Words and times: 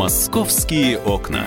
Московские 0.00 0.98
окна. 0.98 1.44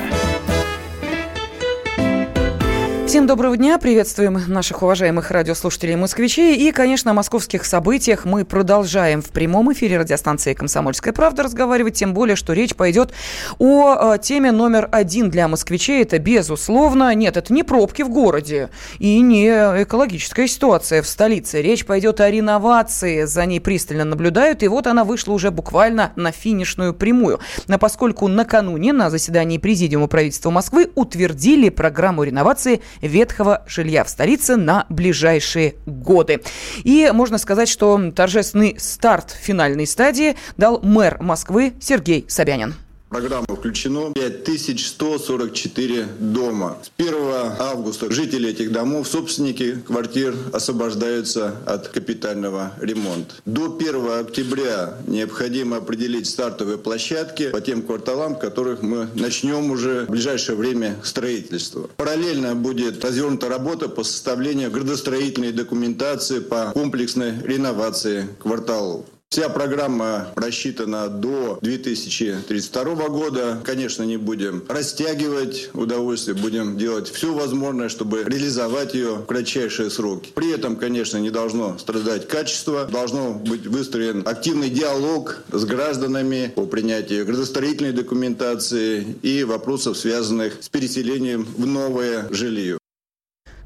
Всем 3.13 3.28
доброго 3.28 3.55
дня. 3.55 3.78
Приветствуем 3.78 4.39
наших 4.47 4.81
уважаемых 4.81 5.29
радиослушателей 5.29 5.96
москвичей. 5.96 6.67
И, 6.67 6.71
конечно, 6.71 7.12
о 7.12 7.13
московских 7.13 7.63
событиях 7.63 8.26
мы 8.26 8.44
продолжаем 8.44 9.21
в 9.21 9.29
прямом 9.29 9.72
эфире 9.72 9.99
радиостанции 9.99 10.55
«Комсомольская 10.55 11.13
правда» 11.13 11.44
разговаривать. 11.44 11.94
Тем 11.94 12.15
более, 12.15 12.36
что 12.36 12.54
речь 12.54 12.73
пойдет 12.73 13.13
о, 13.60 14.13
о 14.13 14.18
теме 14.18 14.51
номер 14.51 14.90
один 14.91 15.29
для 15.29 15.47
москвичей. 15.47 16.02
Это, 16.02 16.18
безусловно, 16.18 17.13
нет, 17.13 17.38
это 17.38 17.54
не 17.54 17.62
пробки 17.62 18.02
в 18.02 18.09
городе 18.09 18.72
и 18.98 19.20
не 19.22 19.45
экологическая 19.48 20.48
ситуация 20.48 21.04
в 21.04 21.08
столице. 21.08 21.62
Речь 21.62 21.86
пойдет 21.86 22.20
о 22.20 22.32
реновации. 22.32 23.26
За 23.26 23.45
ней 23.45 23.59
пристально 23.59 24.05
наблюдают. 24.05 24.64
И 24.64 24.68
вот 24.68 24.88
она 24.88 25.04
вышла 25.04 25.34
уже 25.34 25.52
буквально 25.52 26.14
на 26.16 26.32
финишную 26.32 26.95
прямую. 26.95 27.41
Но 27.68 27.77
поскольку 27.77 28.27
накануне 28.27 28.91
на 28.91 29.12
заседании 29.12 29.59
Президиума 29.59 30.08
правительства 30.08 30.50
Москвы 30.50 30.90
утвердили 30.95 31.70
программу 31.70 32.23
реновации 32.23 32.82
ветхого 33.07 33.63
жилья 33.67 34.03
в 34.03 34.09
столице 34.09 34.55
на 34.55 34.85
ближайшие 34.89 35.75
годы. 35.85 36.41
И 36.84 37.09
можно 37.13 37.38
сказать, 37.38 37.70
что 37.70 38.12
торжественный 38.12 38.76
старт 38.79 39.31
финальной 39.31 39.85
стадии 39.85 40.35
дал 40.57 40.79
мэр 40.81 41.21
Москвы 41.21 41.73
Сергей 41.79 42.26
Собянин 42.27 42.76
программу 43.13 43.55
включено 43.55 44.12
5144 44.13 46.08
дома. 46.20 46.77
С 46.81 46.91
1 46.98 47.16
августа 47.59 48.12
жители 48.12 48.49
этих 48.49 48.71
домов, 48.71 49.08
собственники 49.08 49.77
квартир 49.85 50.35
освобождаются 50.52 51.55
от 51.68 51.90
капитального 51.90 52.73
ремонта. 52.81 53.35
До 53.45 53.66
1 53.66 54.20
октября 54.20 54.98
необходимо 55.05 55.77
определить 55.77 56.27
стартовые 56.27 56.80
площадки 56.80 57.51
по 57.51 57.62
тем 57.62 57.84
кварталам, 57.84 58.35
в 58.35 58.40
которых 58.40 58.82
мы 58.82 59.07
начнем 59.13 59.70
уже 59.70 60.05
в 60.07 60.10
ближайшее 60.10 60.55
время 60.55 60.95
строительство. 61.04 61.90
Параллельно 61.98 62.55
будет 62.55 63.05
развернута 63.05 63.48
работа 63.48 63.90
по 63.90 64.03
составлению 64.03 64.71
градостроительной 64.71 65.51
документации 65.51 66.39
по 66.39 66.71
комплексной 66.73 67.33
реновации 67.43 68.27
кварталов. 68.39 69.05
Вся 69.33 69.49
программа 69.49 70.27
рассчитана 70.35 71.09
до 71.09 71.57
2032 71.59 73.09
года. 73.09 73.59
Конечно, 73.63 74.03
не 74.03 74.17
будем 74.17 74.63
растягивать 74.69 75.71
удовольствие, 75.73 76.37
будем 76.37 76.77
делать 76.77 77.09
все 77.09 77.33
возможное, 77.33 77.89
чтобы 77.89 78.25
реализовать 78.25 78.93
ее 78.93 79.15
в 79.15 79.25
кратчайшие 79.25 79.89
сроки. 79.89 80.29
При 80.35 80.51
этом, 80.51 80.75
конечно, 80.75 81.17
не 81.17 81.31
должно 81.31 81.79
страдать 81.79 82.27
качество, 82.27 82.85
должно 82.85 83.33
быть 83.33 83.65
выстроен 83.65 84.21
активный 84.23 84.69
диалог 84.69 85.41
с 85.51 85.65
гражданами 85.65 86.53
по 86.53 86.67
принятию 86.67 87.25
градостроительной 87.25 87.91
документации 87.91 89.17
и 89.23 89.43
вопросов, 89.43 89.97
связанных 89.97 90.59
с 90.61 90.69
переселением 90.69 91.47
в 91.57 91.65
новое 91.65 92.27
жилье. 92.29 92.77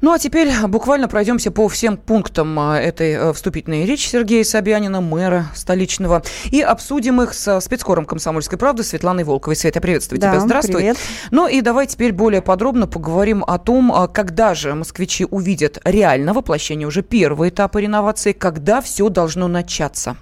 Ну 0.00 0.12
а 0.12 0.18
теперь 0.18 0.48
буквально 0.68 1.08
пройдемся 1.08 1.50
по 1.50 1.68
всем 1.68 1.96
пунктам 1.96 2.56
а, 2.60 2.78
этой 2.78 3.14
э, 3.14 3.32
вступительной 3.32 3.84
речи 3.84 4.06
Сергея 4.06 4.44
Собянина, 4.44 5.00
мэра 5.00 5.46
столичного, 5.56 6.22
и 6.52 6.60
обсудим 6.60 7.20
их 7.20 7.34
с 7.34 7.60
спецкором 7.60 8.04
«Комсомольской 8.04 8.58
правды» 8.58 8.84
Светланой 8.84 9.24
Волковой. 9.24 9.56
Света, 9.56 9.80
приветствую 9.80 10.20
да, 10.20 10.30
тебя. 10.30 10.40
Здравствуй. 10.40 10.76
Привет. 10.76 10.98
Ну 11.32 11.48
и 11.48 11.60
давай 11.62 11.88
теперь 11.88 12.12
более 12.12 12.42
подробно 12.42 12.86
поговорим 12.86 13.42
о 13.44 13.58
том, 13.58 13.92
а, 13.92 14.06
когда 14.06 14.54
же 14.54 14.74
москвичи 14.74 15.26
увидят 15.28 15.80
реально 15.84 16.32
воплощение 16.32 16.86
уже 16.86 17.02
первого 17.02 17.48
этапа 17.48 17.78
реновации, 17.78 18.30
когда 18.30 18.80
все 18.80 19.08
должно 19.08 19.48
начаться. 19.48 20.16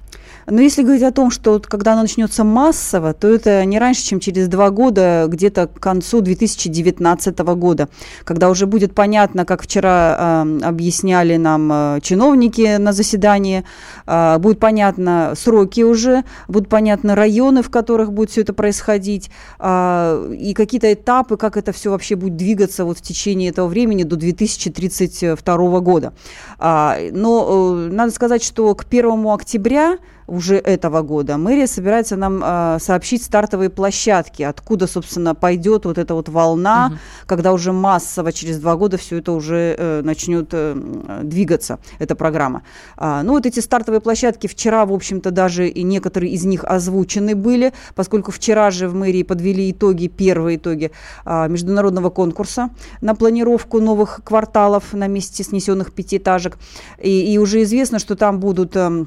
Но 0.47 0.61
если 0.61 0.83
говорить 0.83 1.03
о 1.03 1.11
том, 1.11 1.31
что 1.31 1.53
вот, 1.53 1.67
когда 1.67 1.93
оно 1.93 2.03
начнется 2.03 2.45
массово, 2.45 3.15
то 3.15 3.29
это 3.29 3.65
не 3.65 3.79
раньше, 3.79 4.05
чем 4.05 4.21
через 4.21 4.49
два 4.49 4.71
года, 4.71 5.27
где-то 5.29 5.67
к 5.67 5.81
концу 5.81 6.21
2019 6.21 7.39
года, 7.39 7.89
когда 8.25 8.48
уже 8.51 8.67
будет 8.67 8.95
понятно, 8.95 9.45
как 9.45 9.63
вчера 9.63 10.45
э, 10.45 10.61
объясняли 10.63 11.36
нам 11.36 11.70
э, 11.73 12.01
чиновники 12.01 12.77
на 12.77 12.92
заседании, 12.92 13.65
э, 14.07 14.39
будет 14.39 14.61
понятно 14.61 15.33
сроки 15.36 15.83
уже, 15.83 16.25
будут 16.48 16.69
понятны 16.69 17.15
районы, 17.15 17.63
в 17.63 17.70
которых 17.70 18.13
будет 18.13 18.31
все 18.31 18.42
это 18.42 18.53
происходить, 18.53 19.31
э, 19.59 20.35
и 20.39 20.55
какие-то 20.55 20.92
этапы, 20.92 21.36
как 21.36 21.57
это 21.57 21.73
все 21.73 21.91
вообще 21.91 22.15
будет 22.15 22.36
двигаться 22.36 22.85
вот 22.85 22.98
в 22.98 23.03
течение 23.03 23.51
этого 23.51 23.67
времени 23.67 24.05
до 24.05 24.17
2032 24.17 25.81
года. 25.81 26.13
Э, 26.59 27.11
но 27.13 27.47
э, 27.48 27.92
надо 27.92 28.13
сказать, 28.13 28.45
что 28.45 28.75
к 28.75 28.85
1 28.89 29.27
октября 29.27 29.98
уже 30.27 30.57
этого 30.57 31.03
года. 31.03 31.37
Мэрия 31.37 31.67
собирается 31.67 32.17
нам 32.17 32.42
э, 32.45 32.79
сообщить 32.81 33.23
стартовые 33.23 33.70
площадки, 33.70 34.42
откуда, 34.42 34.87
собственно, 34.87 35.35
пойдет 35.35 35.85
вот 35.85 35.98
эта 35.98 36.14
вот 36.14 36.29
волна, 36.29 36.89
угу. 36.89 36.98
когда 37.27 37.53
уже 37.53 37.73
массово 37.73 38.33
через 38.33 38.59
два 38.59 38.77
года 38.77 38.97
все 38.97 39.19
это 39.19 39.33
уже 39.33 39.77
э, 39.79 40.03
начнет 40.03 40.48
э, 40.53 41.20
двигаться, 41.23 41.79
эта 41.98 42.17
программа. 42.17 42.63
А, 42.97 43.23
ну 43.23 43.33
вот 43.33 43.47
эти 43.47 43.61
стартовые 43.61 44.01
площадки 44.01 44.47
вчера, 44.47 44.85
в 44.85 44.92
общем-то, 44.92 45.31
даже 45.31 45.69
и 45.69 45.83
некоторые 45.83 46.33
из 46.33 46.45
них 46.45 46.65
озвучены 46.65 47.35
были, 47.35 47.73
поскольку 47.95 48.33
вчера 48.33 48.70
же 48.70 48.89
в 48.89 48.95
мэрии 48.95 49.23
подвели 49.23 49.70
итоги, 49.70 50.09
первые 50.09 50.57
итоги 50.57 50.91
э, 51.25 51.48
международного 51.48 52.11
конкурса 52.11 52.70
на 53.01 53.15
планировку 53.15 53.81
новых 53.81 54.20
кварталов 54.25 54.92
на 54.92 55.07
месте 55.07 55.45
снесенных 55.45 55.92
пятиэтажек. 55.92 56.59
И, 57.01 57.33
и 57.33 57.39
уже 57.39 57.63
известно, 57.63 57.98
что 57.98 58.17
там 58.17 58.41
будут... 58.41 58.75
Э, 58.77 58.81
а, 58.81 59.07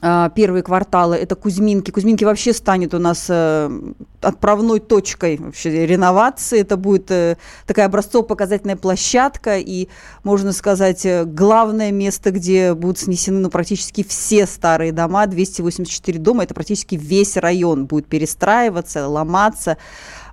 первые 0.00 0.62
кварталы 0.62 1.16
это 1.16 1.34
Кузьминки. 1.34 1.90
Кузьминки 1.90 2.24
вообще 2.24 2.52
станет 2.52 2.92
у 2.94 2.98
нас 2.98 3.26
э, 3.28 3.70
отправной 4.20 4.80
точкой 4.80 5.38
вообще 5.38 5.86
реновации. 5.86 6.60
Это 6.60 6.76
будет 6.76 7.10
э, 7.10 7.36
такая 7.66 7.86
образцово-показательная 7.86 8.76
площадка 8.76 9.58
и, 9.58 9.88
можно 10.22 10.52
сказать, 10.52 11.06
э, 11.06 11.24
главное 11.24 11.92
место, 11.92 12.30
где 12.30 12.74
будут 12.74 12.98
снесены 12.98 13.40
ну, 13.40 13.50
практически 13.50 14.04
все 14.04 14.46
старые 14.46 14.92
дома. 14.92 15.26
284 15.26 16.18
дома, 16.18 16.44
это 16.44 16.54
практически 16.54 16.96
весь 16.96 17.36
район 17.36 17.86
будет 17.86 18.06
перестраиваться, 18.06 19.08
ломаться. 19.08 19.78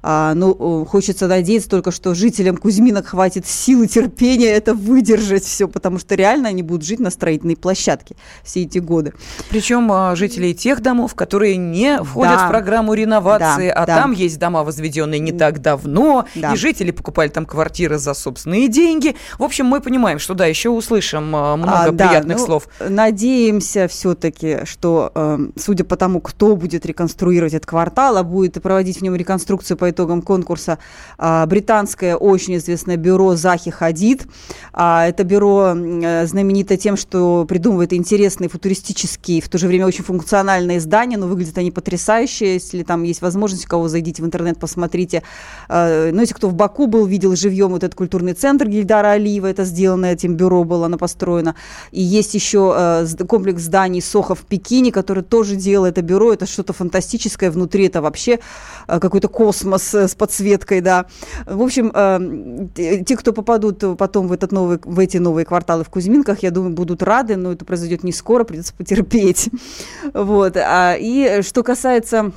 А, 0.06 0.34
ну, 0.34 0.86
хочется 0.86 1.28
надеяться 1.28 1.70
только, 1.70 1.92
что 1.92 2.14
жителям 2.14 2.58
Кузьминок 2.58 3.08
хватит 3.08 3.48
силы, 3.48 3.88
терпения 3.88 4.50
это 4.50 4.74
выдержать 4.74 5.46
все, 5.46 5.68
потому 5.70 5.98
что 5.98 6.16
реально 6.16 6.50
они 6.50 6.62
будут 6.62 6.86
жить 6.86 7.00
на 7.00 7.10
строительной 7.10 7.56
площадке 7.56 8.16
все 8.44 8.64
эти 8.64 8.80
годы. 8.80 9.14
Причем 9.50 9.90
а, 9.92 10.16
жителей 10.18 10.54
тех 10.54 10.82
домов, 10.82 11.16
которые 11.16 11.56
не 11.56 12.04
входят 12.04 12.34
да. 12.34 12.46
в 12.48 12.50
программу 12.50 12.94
реновации, 12.94 13.70
да, 13.70 13.74
а 13.74 13.86
да. 13.86 13.96
там 14.02 14.12
есть 14.12 14.38
дома, 14.40 14.64
возведенные 14.64 15.20
не 15.20 15.32
так 15.32 15.62
давно, 15.62 16.26
да. 16.36 16.54
и 16.54 16.58
жители 16.58 16.92
покупали 16.92 17.30
там 17.30 17.46
квартиры 17.46 17.98
за 17.98 18.14
собственные 18.14 18.68
деньги. 18.68 19.16
В 19.40 19.44
общем, 19.44 19.68
мы 19.68 19.80
понимаем, 19.80 20.20
что 20.20 20.34
да, 20.34 20.46
еще 20.46 20.70
услышим 20.70 21.34
а, 21.34 21.56
много 21.56 21.90
а, 21.90 21.92
приятных 21.94 22.40
ну, 22.40 22.46
слов. 22.46 22.68
Надеемся 22.80 23.88
все-таки, 23.88 24.66
что, 24.66 25.12
э, 25.16 25.40
судя 25.58 25.86
по 25.86 25.96
тому, 25.96 26.20
кто 26.20 26.58
будет 26.58 26.86
реконструировать 26.86 27.54
этот 27.54 27.68
квартал, 27.68 28.18
а 28.18 28.24
будет 28.24 28.62
проводить 28.62 28.98
в 28.98 29.02
нем 29.02 29.16
реконструкцию 29.16 29.78
по 29.78 29.86
итогам 29.94 30.22
конкурса 30.22 30.78
а, 31.18 31.46
британское 31.46 32.18
очень 32.18 32.58
известное 32.58 32.98
бюро 32.98 33.36
Захи 33.36 33.72
Хадид. 33.72 34.28
А, 34.74 35.08
это 35.08 35.24
бюро 35.24 35.74
э, 35.74 36.26
знаменито 36.28 36.76
тем, 36.76 36.98
что 36.98 37.46
придумывает 37.48 37.94
интересные 37.94 38.50
футуристические, 38.50 39.42
в 39.42 39.48
то 39.48 39.58
же 39.58 39.68
время 39.68 39.88
очень 39.88 40.04
функциональные 40.04 40.82
здания, 40.82 41.18
но 41.18 41.28
выглядят 41.28 41.58
они 41.58 41.72
потрясающе. 41.72 42.56
Если 42.56 42.84
там 42.84 43.04
есть 43.04 43.22
возможность, 43.22 43.66
у 43.66 43.70
кого 43.70 43.88
зайдите 43.88 44.22
в 44.22 44.26
интернет, 44.26 44.60
посмотрите. 44.60 45.24
А, 45.70 46.12
ну, 46.12 46.20
если 46.20 46.34
кто 46.34 46.50
в 46.50 46.54
Баку 46.54 46.88
был, 46.88 47.06
видел 47.06 47.36
живьем 47.38 47.70
вот 47.70 47.84
этот 47.84 47.96
культурный 47.96 48.34
центр 48.34 48.68
Гильдара 48.68 49.12
Алиева, 49.12 49.48
это 49.48 49.64
сделано 49.64 50.08
этим 50.08 50.36
бюро 50.36 50.66
было, 50.66 50.88
оно 50.88 50.98
построено. 50.98 51.56
И 51.92 52.02
есть 52.02 52.34
еще 52.34 52.74
э, 52.76 53.26
комплекс 53.26 53.62
зданий 53.62 54.02
Соха 54.02 54.36
в 54.36 54.42
Пекине, 54.42 54.92
который 54.92 55.24
тоже 55.24 55.56
делает 55.56 55.94
это 55.94 56.02
бюро. 56.02 56.34
Это 56.34 56.46
что-то 56.46 56.74
фантастическое 56.74 57.52
внутри, 57.52 57.86
это 57.86 58.02
вообще 58.02 58.40
э, 58.88 59.00
какой-то 59.00 59.28
космос 59.28 59.83
с, 59.84 60.08
с 60.08 60.16
подсветкой, 60.16 60.82
да. 60.82 61.06
В 61.46 61.62
общем, 61.62 61.92
э, 61.94 63.04
те, 63.06 63.18
кто 63.18 63.34
попадут 63.34 63.84
потом 63.98 64.28
в, 64.28 64.32
этот 64.32 64.52
новый, 64.52 64.80
в 64.84 65.00
эти 65.00 65.18
новые 65.18 65.46
кварталы 65.46 65.84
в 65.84 65.90
Кузьминках, 65.90 66.44
я 66.44 66.52
думаю, 66.52 66.74
будут 66.74 67.04
рады, 67.04 67.36
но 67.36 67.52
это 67.52 67.66
произойдет 67.66 68.04
не 68.04 68.12
скоро, 68.12 68.44
придется 68.44 68.74
потерпеть. 68.74 69.50
Вот. 70.14 70.58
А, 70.58 70.96
и 70.98 71.42
что 71.42 71.64
касается 71.64 72.32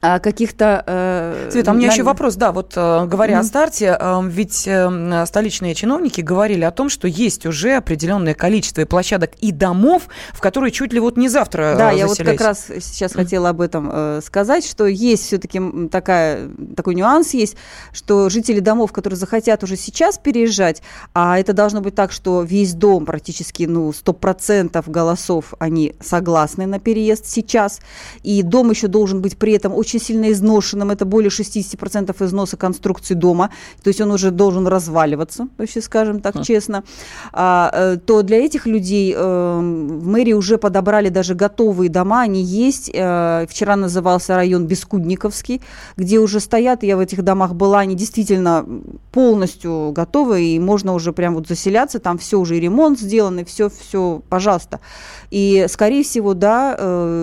каких-то... 0.00 0.84
Э, 0.86 1.48
Света, 1.50 1.72
у 1.72 1.74
меня 1.74 1.88
на... 1.88 1.92
еще 1.92 2.02
вопрос, 2.02 2.36
да, 2.36 2.52
вот 2.52 2.74
э, 2.76 3.06
говоря 3.06 3.36
mm-hmm. 3.36 3.40
о 3.40 3.44
старте, 3.44 3.96
э, 3.98 4.20
ведь 4.24 4.64
э, 4.66 5.24
столичные 5.26 5.74
чиновники 5.74 6.20
говорили 6.20 6.64
о 6.64 6.70
том, 6.70 6.88
что 6.88 7.08
есть 7.08 7.46
уже 7.46 7.74
определенное 7.74 8.34
количество 8.34 8.80
и 8.80 8.84
площадок, 8.84 9.32
и 9.40 9.50
домов, 9.50 10.08
в 10.32 10.40
которые 10.40 10.70
чуть 10.70 10.92
ли 10.92 11.00
вот 11.00 11.16
не 11.16 11.28
завтра 11.28 11.74
Да, 11.76 11.90
я 11.90 12.06
вот 12.06 12.18
как 12.18 12.40
раз 12.40 12.66
сейчас 12.80 13.12
mm-hmm. 13.12 13.16
хотела 13.16 13.48
об 13.48 13.60
этом 13.60 14.22
сказать, 14.22 14.64
что 14.64 14.86
есть 14.86 15.24
все-таки 15.24 15.60
такая, 15.90 16.48
такой 16.76 16.94
нюанс 16.94 17.34
есть, 17.34 17.56
что 17.92 18.28
жители 18.28 18.60
домов, 18.60 18.92
которые 18.92 19.16
захотят 19.16 19.64
уже 19.64 19.76
сейчас 19.76 20.18
переезжать, 20.18 20.82
а 21.14 21.38
это 21.38 21.52
должно 21.52 21.80
быть 21.80 21.94
так, 21.94 22.12
что 22.12 22.42
весь 22.42 22.74
дом 22.74 23.04
практически, 23.04 23.64
ну, 23.64 23.90
100% 23.90 24.88
голосов, 24.88 25.54
они 25.58 25.94
согласны 26.00 26.66
на 26.66 26.78
переезд 26.78 27.26
сейчас, 27.26 27.80
и 28.22 28.42
дом 28.42 28.70
еще 28.70 28.86
должен 28.86 29.20
быть 29.20 29.38
при 29.38 29.52
этом 29.52 29.74
очень 29.74 29.87
очень 29.88 30.00
сильно 30.00 30.30
изношенным, 30.30 30.90
это 30.90 31.06
более 31.06 31.30
60% 31.30 32.26
износа 32.26 32.56
конструкции 32.56 33.14
дома, 33.14 33.50
то 33.82 33.88
есть 33.88 34.00
он 34.00 34.10
уже 34.10 34.30
должен 34.30 34.66
разваливаться, 34.66 35.48
вообще 35.56 35.80
скажем 35.80 36.20
так 36.20 36.42
честно, 36.42 36.84
а, 37.32 37.70
э, 37.72 37.96
то 37.96 38.22
для 38.22 38.36
этих 38.36 38.66
людей 38.66 39.14
э, 39.16 39.18
в 39.18 40.06
мэрии 40.06 40.34
уже 40.34 40.58
подобрали 40.58 41.08
даже 41.08 41.34
готовые 41.34 41.88
дома, 41.88 42.20
они 42.20 42.42
есть. 42.42 42.90
Э, 42.92 43.46
вчера 43.48 43.76
назывался 43.76 44.36
район 44.36 44.66
Бескудниковский, 44.66 45.62
где 45.96 46.18
уже 46.18 46.40
стоят, 46.40 46.82
я 46.82 46.96
в 46.96 47.00
этих 47.00 47.22
домах 47.22 47.54
была, 47.54 47.80
они 47.80 47.94
действительно 47.94 48.66
полностью 49.10 49.92
готовы, 49.92 50.42
и 50.42 50.58
можно 50.58 50.92
уже 50.92 51.12
прям 51.12 51.34
вот 51.34 51.48
заселяться, 51.48 51.98
там 51.98 52.18
все 52.18 52.38
уже 52.38 52.58
и 52.58 52.60
ремонт 52.60 53.00
сделан, 53.00 53.38
и 53.38 53.44
все, 53.44 53.70
все, 53.70 54.20
пожалуйста. 54.28 54.80
И, 55.30 55.66
скорее 55.68 56.02
всего, 56.02 56.34
да, 56.34 56.74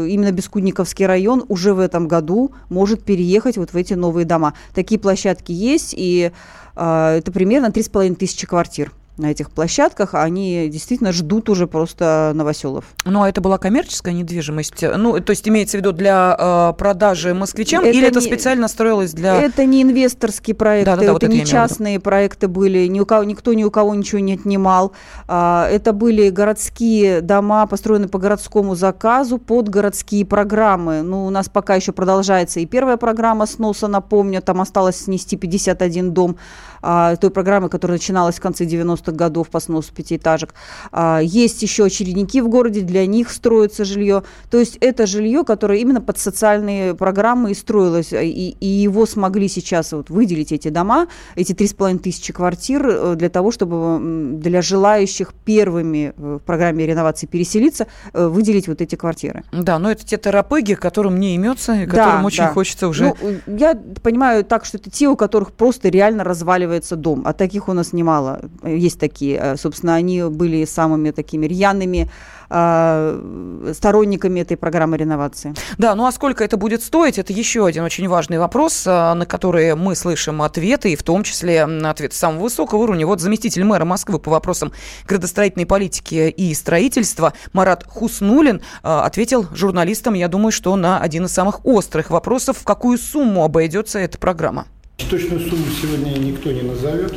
именно 0.07 0.31
Бескудниковский 0.31 1.05
район 1.05 1.45
уже 1.47 1.73
в 1.73 1.79
этом 1.79 2.07
году 2.07 2.54
может 2.69 3.03
переехать 3.03 3.57
вот 3.57 3.73
в 3.73 3.75
эти 3.75 3.93
новые 3.93 4.25
дома. 4.25 4.53
Такие 4.73 4.99
площадки 4.99 5.51
есть, 5.51 5.93
и 5.97 6.31
это 6.75 7.31
примерно 7.33 7.67
3,5 7.67 8.15
тысячи 8.15 8.45
квартир 8.45 8.91
на 9.17 9.31
этих 9.31 9.51
площадках, 9.51 10.13
они 10.13 10.67
действительно 10.69 11.11
ждут 11.11 11.49
уже 11.49 11.67
просто 11.67 12.31
новоселов. 12.35 12.85
Ну, 13.05 13.23
а 13.23 13.29
это 13.29 13.41
была 13.41 13.57
коммерческая 13.57 14.13
недвижимость? 14.13 14.83
Ну, 14.97 15.19
то 15.19 15.29
есть 15.31 15.47
имеется 15.47 15.77
в 15.77 15.79
виду 15.81 15.91
для 15.91 16.35
э, 16.37 16.73
продажи 16.77 17.33
москвичам 17.33 17.81
это 17.81 17.91
или 17.91 18.01
не, 18.01 18.07
это 18.07 18.21
специально 18.21 18.67
строилось 18.67 19.13
для... 19.13 19.41
Это 19.41 19.65
не 19.65 19.83
инвесторские 19.83 20.55
проекты, 20.55 20.91
да, 20.91 20.95
да, 20.95 20.99
да, 20.99 21.03
это 21.05 21.13
вот 21.13 21.23
не 21.23 21.39
это 21.39 21.49
частные 21.49 21.99
проекты 21.99 22.47
были, 22.47 22.87
ни 22.87 22.99
у 22.99 23.05
кого, 23.05 23.23
никто 23.23 23.53
ни 23.53 23.63
у 23.63 23.71
кого 23.71 23.95
ничего 23.95 24.19
не 24.19 24.33
отнимал. 24.33 24.91
А, 25.27 25.67
это 25.69 25.93
были 25.93 26.29
городские 26.29 27.21
дома, 27.21 27.67
построенные 27.67 28.09
по 28.09 28.19
городскому 28.19 28.75
заказу 28.75 29.37
под 29.37 29.69
городские 29.69 30.25
программы. 30.25 31.01
Ну, 31.01 31.25
у 31.25 31.29
нас 31.29 31.49
пока 31.49 31.75
еще 31.75 31.91
продолжается 31.91 32.59
и 32.59 32.65
первая 32.65 32.97
программа 32.97 33.45
сноса, 33.45 33.87
напомню, 33.87 34.41
там 34.41 34.61
осталось 34.61 34.97
снести 34.97 35.37
51 35.37 36.11
дом 36.11 36.37
а, 36.87 37.15
той 37.15 37.29
программы, 37.29 37.69
которая 37.69 37.97
начиналась 37.97 38.35
в 38.35 38.41
конце 38.41 38.65
90 38.65 38.85
90-х 38.85 39.11
годов 39.11 39.49
по 39.49 39.59
сносу 39.59 39.93
пятиэтажек. 39.93 40.53
А, 40.91 41.19
есть 41.21 41.61
еще 41.61 41.85
очередники 41.85 42.41
в 42.41 42.47
городе, 42.47 42.81
для 42.81 43.05
них 43.05 43.31
строится 43.31 43.85
жилье. 43.85 44.23
То 44.49 44.59
есть 44.59 44.77
это 44.81 45.05
жилье, 45.05 45.43
которое 45.43 45.79
именно 45.79 46.01
под 46.01 46.17
социальные 46.17 46.95
программы 46.95 47.51
и 47.51 47.53
строилось, 47.53 48.13
и, 48.13 48.55
и 48.59 48.67
его 48.67 49.05
смогли 49.05 49.47
сейчас 49.47 49.91
вот 49.93 50.09
выделить 50.09 50.51
эти 50.51 50.69
дома, 50.69 51.07
эти 51.35 51.53
три 51.53 51.67
с 51.67 51.73
половиной 51.73 51.99
тысячи 51.99 52.33
квартир 52.33 52.87
э, 52.87 53.15
для 53.15 53.29
того, 53.29 53.51
чтобы 53.51 54.39
для 54.39 54.61
желающих 54.61 55.33
первыми 55.33 56.13
в 56.17 56.39
программе 56.39 56.85
реновации 56.85 57.27
переселиться, 57.27 57.87
э, 58.13 58.27
выделить 58.27 58.67
вот 58.67 58.81
эти 58.81 58.95
квартиры. 58.95 59.43
Да, 59.51 59.79
но 59.79 59.91
это 59.91 60.05
те 60.05 60.17
терапеги, 60.17 60.75
которым 60.75 61.19
не 61.19 61.35
имется, 61.35 61.73
и 61.73 61.85
которым 61.85 62.21
да, 62.21 62.25
очень 62.25 62.43
да. 62.43 62.53
хочется 62.53 62.87
уже... 62.87 63.13
Ну, 63.21 63.35
я 63.47 63.75
понимаю 64.01 64.43
так, 64.43 64.65
что 64.65 64.77
это 64.77 64.89
те, 64.89 65.07
у 65.07 65.15
которых 65.15 65.53
просто 65.53 65.89
реально 65.89 66.23
разваливается 66.23 66.74
дом, 66.95 67.23
а 67.25 67.33
таких 67.33 67.69
у 67.69 67.73
нас 67.73 67.93
немало. 67.93 68.41
Есть 68.63 68.99
такие, 68.99 69.37
э, 69.37 69.57
собственно, 69.57 69.95
они 69.95 70.23
были 70.23 70.65
самыми 70.65 71.11
такими 71.11 71.45
рьяными 71.45 72.09
э, 72.49 73.73
сторонниками 73.73 74.39
этой 74.39 74.57
программы 74.57 74.97
реновации. 74.97 75.53
Да, 75.77 75.95
ну 75.95 76.05
а 76.05 76.11
сколько 76.11 76.43
это 76.43 76.57
будет 76.57 76.83
стоить, 76.83 77.17
это 77.17 77.33
еще 77.33 77.65
один 77.65 77.83
очень 77.83 78.07
важный 78.07 78.37
вопрос, 78.37 78.85
э, 78.85 79.13
на 79.13 79.25
который 79.25 79.75
мы 79.75 79.95
слышим 79.95 80.41
ответы, 80.41 80.93
и 80.93 80.95
в 80.95 81.03
том 81.03 81.23
числе 81.23 81.63
ответ 81.63 82.13
самого 82.13 82.43
высокого 82.43 82.79
уровня. 82.79 83.07
Вот 83.07 83.21
заместитель 83.21 83.63
мэра 83.63 83.85
Москвы 83.85 84.19
по 84.19 84.31
вопросам 84.31 84.71
градостроительной 85.07 85.65
политики 85.65 86.29
и 86.29 86.53
строительства 86.53 87.33
Марат 87.53 87.85
Хуснулин 87.87 88.61
ответил 88.83 89.47
журналистам, 89.53 90.13
я 90.13 90.27
думаю, 90.27 90.51
что 90.51 90.75
на 90.75 90.99
один 90.99 91.25
из 91.25 91.31
самых 91.31 91.65
острых 91.65 92.09
вопросов, 92.09 92.57
в 92.57 92.63
какую 92.63 92.97
сумму 92.97 93.43
обойдется 93.43 93.99
эта 93.99 94.17
программа. 94.17 94.65
Точную 94.97 95.39
сумму 95.41 95.65
сегодня 95.81 96.17
никто 96.17 96.51
не 96.51 96.61
назовет 96.61 97.13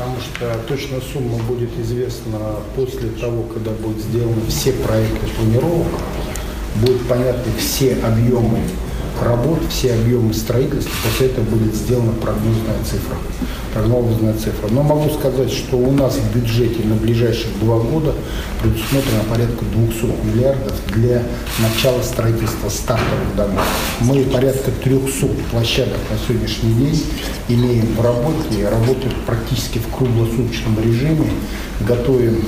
потому 0.00 0.16
что 0.20 0.56
точная 0.66 1.00
сумма 1.12 1.36
будет 1.44 1.68
известна 1.78 2.38
после 2.74 3.10
того, 3.10 3.42
когда 3.42 3.70
будут 3.72 4.00
сделаны 4.02 4.40
все 4.48 4.72
проекты 4.72 5.26
планировок, 5.36 5.88
будут 6.76 7.06
понятны 7.06 7.52
все 7.58 7.96
объемы 8.02 8.60
работ, 9.22 9.60
все 9.68 9.94
объемы 9.94 10.34
строительства, 10.34 10.92
после 11.04 11.28
этого 11.28 11.44
будет 11.44 11.74
сделана 11.74 12.12
прогнозная 12.12 12.82
цифра. 12.84 13.16
Прогнозная 13.72 14.34
цифра. 14.34 14.68
Но 14.70 14.82
могу 14.82 15.10
сказать, 15.10 15.52
что 15.52 15.76
у 15.76 15.90
нас 15.92 16.16
в 16.16 16.34
бюджете 16.34 16.82
на 16.84 16.94
ближайшие 16.96 17.52
два 17.60 17.78
года 17.78 18.14
предусмотрено 18.62 19.22
порядка 19.28 19.64
200 19.64 20.04
миллиардов 20.24 20.74
для 20.88 21.22
начала 21.60 22.02
строительства 22.02 22.68
стартовых 22.68 23.36
домов. 23.36 23.62
Мы 24.00 24.24
порядка 24.24 24.70
300 24.70 25.26
площадок 25.50 25.98
на 26.10 26.18
сегодняшний 26.26 26.74
день 26.74 27.02
имеем 27.48 27.94
в 27.96 28.00
работе, 28.00 28.68
работают 28.68 29.14
практически 29.26 29.78
в 29.78 29.88
круглосуточном 29.96 30.80
режиме, 30.82 31.26
готовим 31.80 32.44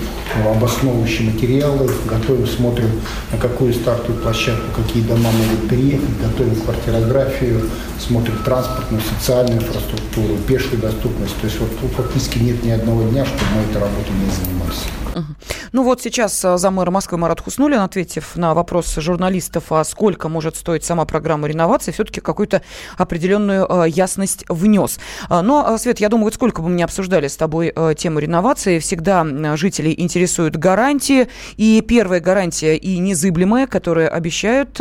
обосновывающие 0.47 1.31
материалы, 1.31 1.91
готовим, 2.09 2.47
смотрим, 2.47 2.91
на 3.31 3.39
какую 3.39 3.75
стартовую 3.75 4.23
площадку, 4.23 4.83
какие 4.83 5.03
дома 5.03 5.31
могут 5.31 5.69
переехать, 5.69 6.21
готовим 6.23 6.52
квартирографию, 6.57 7.71
смотрим 7.99 8.39
транспортную, 8.45 9.03
социальную 9.03 9.59
инфраструктуру, 9.59 10.37
пешую 10.47 10.81
доступность. 10.81 11.37
То 11.41 11.47
есть 11.47 11.59
вот 11.61 11.71
фактически 11.97 12.39
нет 12.39 12.63
ни 12.65 12.71
одного 12.71 13.03
дня, 13.05 13.25
чтобы 13.25 13.43
мы 13.55 13.63
этой 13.63 13.81
работой 13.81 14.13
не 14.13 14.31
занимались. 14.31 15.02
Ну 15.73 15.83
вот 15.83 16.03
сейчас 16.03 16.45
э, 16.45 16.59
замэр 16.59 16.91
Москвы 16.91 17.19
Марат 17.19 17.41
Хуснулин, 17.41 17.81
ответив 17.81 18.37
на 18.37 18.55
вопрос 18.55 18.95
журналистов, 18.97 19.71
а 19.71 19.85
сколько 19.85 20.29
может 20.29 20.57
стоить 20.57 20.85
сама 20.85 21.05
программа 21.05 21.49
реновации, 21.49 21.93
все-таки 21.93 22.21
какую-то 22.21 22.63
определенную 22.99 23.67
э, 23.69 23.89
ясность 23.89 24.45
внес. 24.49 24.99
А, 25.29 25.43
но, 25.43 25.67
э, 25.69 25.79
Свет, 25.79 26.01
я 26.01 26.09
думаю, 26.09 26.25
вот 26.25 26.35
сколько 26.35 26.63
бы 26.63 26.69
мы 26.69 26.77
не 26.77 26.83
обсуждали 26.83 27.29
с 27.29 27.37
тобой 27.37 27.73
тему 27.97 28.19
реновации, 28.19 28.79
всегда 28.79 29.27
жителей 29.57 29.95
интересуют 29.97 30.57
гарантии. 30.57 31.29
И 31.57 31.83
первая 31.87 32.21
гарантия 32.21 32.77
и 32.77 32.99
незыблемая, 32.99 33.67
которую 33.67 34.15
обещают 34.15 34.81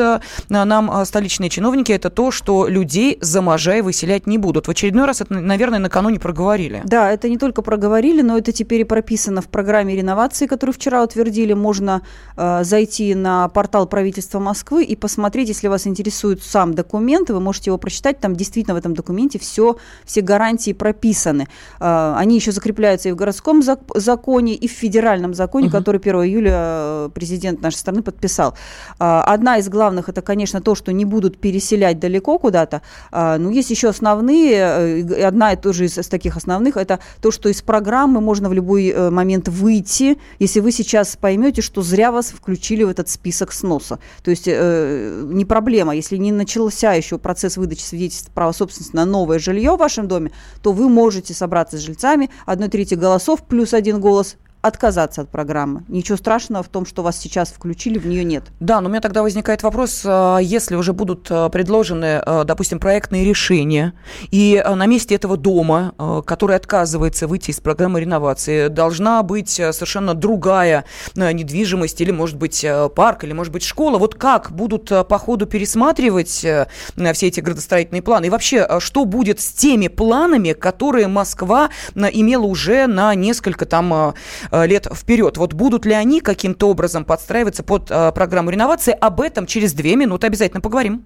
нам 0.50 1.06
столичные 1.06 1.50
чиновники, 1.50 1.92
это 1.92 2.10
то, 2.10 2.31
что 2.31 2.68
людей 2.68 3.18
за 3.22 3.42
выселять 3.42 4.28
не 4.28 4.38
будут. 4.38 4.68
В 4.68 4.72
очередной 4.72 5.06
раз 5.06 5.22
это, 5.22 5.33
наверное, 5.33 5.80
накануне 5.80 6.19
проговорили. 6.19 6.81
Да, 6.86 7.12
это 7.12 7.30
не 7.30 7.38
только 7.38 7.62
проговорили, 7.62 8.22
но 8.22 8.38
это 8.38 8.51
теперь 8.51 8.81
и 8.81 8.83
прописано 8.83 9.42
в 9.42 9.48
программе 9.48 9.95
реновации 9.95 10.20
инноваций, 10.21 10.47
которую 10.47 10.73
вчера 10.73 11.03
утвердили, 11.03 11.53
можно 11.53 12.01
э, 12.38 12.63
зайти 12.63 13.15
на 13.15 13.47
портал 13.47 13.88
правительства 13.88 14.39
Москвы 14.39 14.83
и 14.83 14.95
посмотреть, 14.95 15.50
если 15.50 15.68
вас 15.68 15.87
интересует 15.87 16.44
сам 16.44 16.73
документ, 16.73 17.30
вы 17.30 17.40
можете 17.40 17.69
его 17.69 17.78
прочитать, 17.78 18.19
там 18.19 18.35
действительно 18.35 18.75
в 18.75 18.78
этом 18.78 18.94
документе 18.94 19.40
все, 19.40 19.75
все 20.06 20.21
гарантии 20.21 20.73
прописаны. 20.73 21.47
Э, 21.80 22.13
они 22.18 22.35
еще 22.35 22.51
закрепляются 22.51 23.09
и 23.09 23.11
в 23.11 23.16
городском 23.16 23.61
зак- 23.61 23.99
законе, 23.99 24.54
и 24.54 24.68
в 24.68 24.71
федеральном 24.71 25.33
законе, 25.33 25.68
угу. 25.68 25.78
который 25.78 25.97
1 25.97 26.16
июля 26.16 26.51
э, 26.54 27.09
президент 27.13 27.61
нашей 27.61 27.78
страны 27.78 28.01
подписал. 28.04 28.54
Э, 28.99 29.21
одна 29.25 29.57
из 29.57 29.69
главных, 29.69 30.09
это, 30.09 30.21
конечно, 30.21 30.61
то, 30.61 30.75
что 30.75 30.92
не 30.94 31.06
будут 31.06 31.40
переселять 31.40 31.99
далеко 31.99 32.37
куда-то, 32.37 32.81
э, 33.11 33.37
но 33.37 33.49
есть 33.49 33.71
еще 33.71 33.90
основные, 33.90 34.54
э, 34.54 35.28
одна 35.28 35.56
тоже 35.56 35.85
из, 35.85 35.97
из 35.97 36.07
таких 36.07 36.37
основных, 36.37 36.78
это 36.78 36.99
то, 37.21 37.31
что 37.31 37.49
из 37.49 37.61
программы 37.61 38.21
можно 38.21 38.49
в 38.49 38.54
любой 38.54 38.90
э, 38.90 39.09
момент 39.09 39.47
выйти, 39.47 40.10
если 40.39 40.59
вы 40.59 40.71
сейчас 40.71 41.15
поймете, 41.15 41.61
что 41.61 41.81
зря 41.81 42.11
вас 42.11 42.27
включили 42.27 42.83
в 42.83 42.89
этот 42.89 43.09
список 43.09 43.51
сноса. 43.51 43.99
То 44.23 44.31
есть 44.31 44.45
э, 44.47 45.25
не 45.27 45.45
проблема, 45.45 45.95
если 45.95 46.18
не 46.18 46.31
начался 46.31 46.94
еще 46.94 47.18
процесс 47.18 47.57
выдачи 47.57 47.81
свидетельств 47.81 48.31
права 48.31 48.51
собственности 48.51 48.95
на 48.95 49.06
новое 49.06 49.39
жилье 49.39 49.75
в 49.75 49.80
вашем 49.80 50.07
доме, 50.07 50.31
то 50.61 50.71
вы 50.71 50.89
можете 50.89 51.33
собраться 51.33 51.77
с 51.77 51.81
жильцами, 51.81 52.30
одной 52.45 52.69
трети 52.69 52.95
голосов 52.95 53.44
плюс 53.44 53.73
один 53.73 53.99
голос 53.99 54.37
отказаться 54.61 55.21
от 55.21 55.30
программы. 55.30 55.83
Ничего 55.87 56.18
страшного 56.18 56.63
в 56.63 56.68
том, 56.68 56.85
что 56.85 57.01
вас 57.01 57.18
сейчас 57.18 57.49
включили, 57.49 57.97
в 57.97 58.06
нее 58.06 58.23
нет. 58.23 58.44
Да, 58.59 58.80
но 58.80 58.87
у 58.87 58.91
меня 58.91 59.01
тогда 59.01 59.23
возникает 59.23 59.63
вопрос, 59.63 60.03
а, 60.06 60.37
если 60.37 60.75
уже 60.75 60.94
будут 60.94 61.27
а, 61.30 61.49
предложены, 61.49 62.21
а, 62.23 62.44
допустим, 62.44 62.80
проектные 62.80 63.25
решения, 63.25 63.94
и 64.30 64.63
на 64.63 64.85
месте 64.85 65.15
этого 65.15 65.37
дома, 65.37 65.94
который 66.25 66.56
отказывается 66.56 67.27
выйти 67.27 67.51
из 67.51 67.59
программы 67.59 68.01
реновации, 68.01 68.68
должна 68.68 69.23
быть 69.23 69.49
совершенно 69.49 70.13
другая 70.13 70.85
недвижимость, 71.15 71.99
или, 72.01 72.11
может 72.11 72.37
быть, 72.37 72.65
парк, 72.95 73.23
или, 73.23 73.33
может 73.33 73.51
быть, 73.51 73.63
школа. 73.63 73.97
Вот 73.97 74.15
как 74.15 74.51
будут 74.51 74.89
по 74.89 75.18
ходу 75.18 75.45
пересматривать 75.45 76.30
все 76.30 76.68
эти 76.95 77.39
градостроительные 77.39 78.01
планы? 78.01 78.25
И 78.25 78.30
вообще, 78.30 78.80
что 78.80 79.06
будет 79.06 79.39
с 79.39 79.51
теми 79.51 79.87
планами, 79.87 80.53
которые 80.53 81.07
Москва 81.07 81.69
имела 81.95 82.45
уже 82.45 82.87
на 82.87 83.13
несколько 83.15 83.65
там 83.65 84.13
лет 84.51 84.87
вперед. 84.93 85.37
Вот 85.37 85.53
будут 85.53 85.85
ли 85.85 85.93
они 85.93 86.21
каким-то 86.21 86.69
образом 86.69 87.05
подстраиваться 87.05 87.63
под 87.63 87.89
э, 87.89 88.11
программу 88.13 88.49
реновации? 88.49 88.95
Об 88.99 89.21
этом 89.21 89.45
через 89.45 89.73
две 89.73 89.95
минуты 89.95 90.27
обязательно 90.27 90.61
поговорим. 90.61 91.03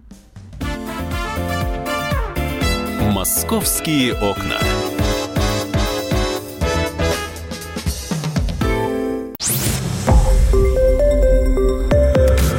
Московские 3.01 4.13
окна. 4.13 4.59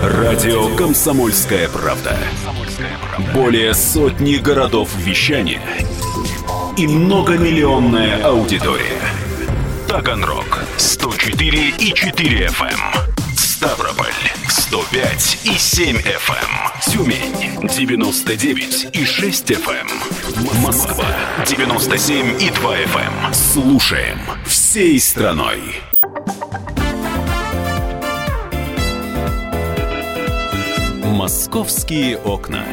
Радио 0.03 0.75
Комсомольская 0.77 1.69
правда". 1.69 2.17
Более 3.35 3.75
сотни 3.75 4.37
городов 4.37 4.91
вещания 4.97 5.61
и 6.77 6.87
многомиллионная 6.87 8.23
аудитория. 8.23 9.01
Таганрог 9.89 10.66
104 11.27 11.75
и 11.81 11.93
4 11.93 12.47
FM. 12.47 12.67
Эм. 12.69 13.37
Ставрополь 13.37 14.15
105 14.49 15.39
и 15.43 15.59
7 15.59 15.97
FM. 15.97 16.37
Эм. 16.37 16.89
Тюмень 16.93 17.69
99 17.69 18.87
и 18.93 19.05
6 19.05 19.51
FM. 19.51 19.89
Эм. 19.89 20.63
Москва 20.63 21.05
97 21.45 22.41
и 22.41 22.51
2 22.51 22.77
FM. 22.77 23.35
Слушаем 23.35 24.21
всей 24.47 25.01
страной. 25.01 25.61
Московские 31.03 32.19
окна 32.19 32.65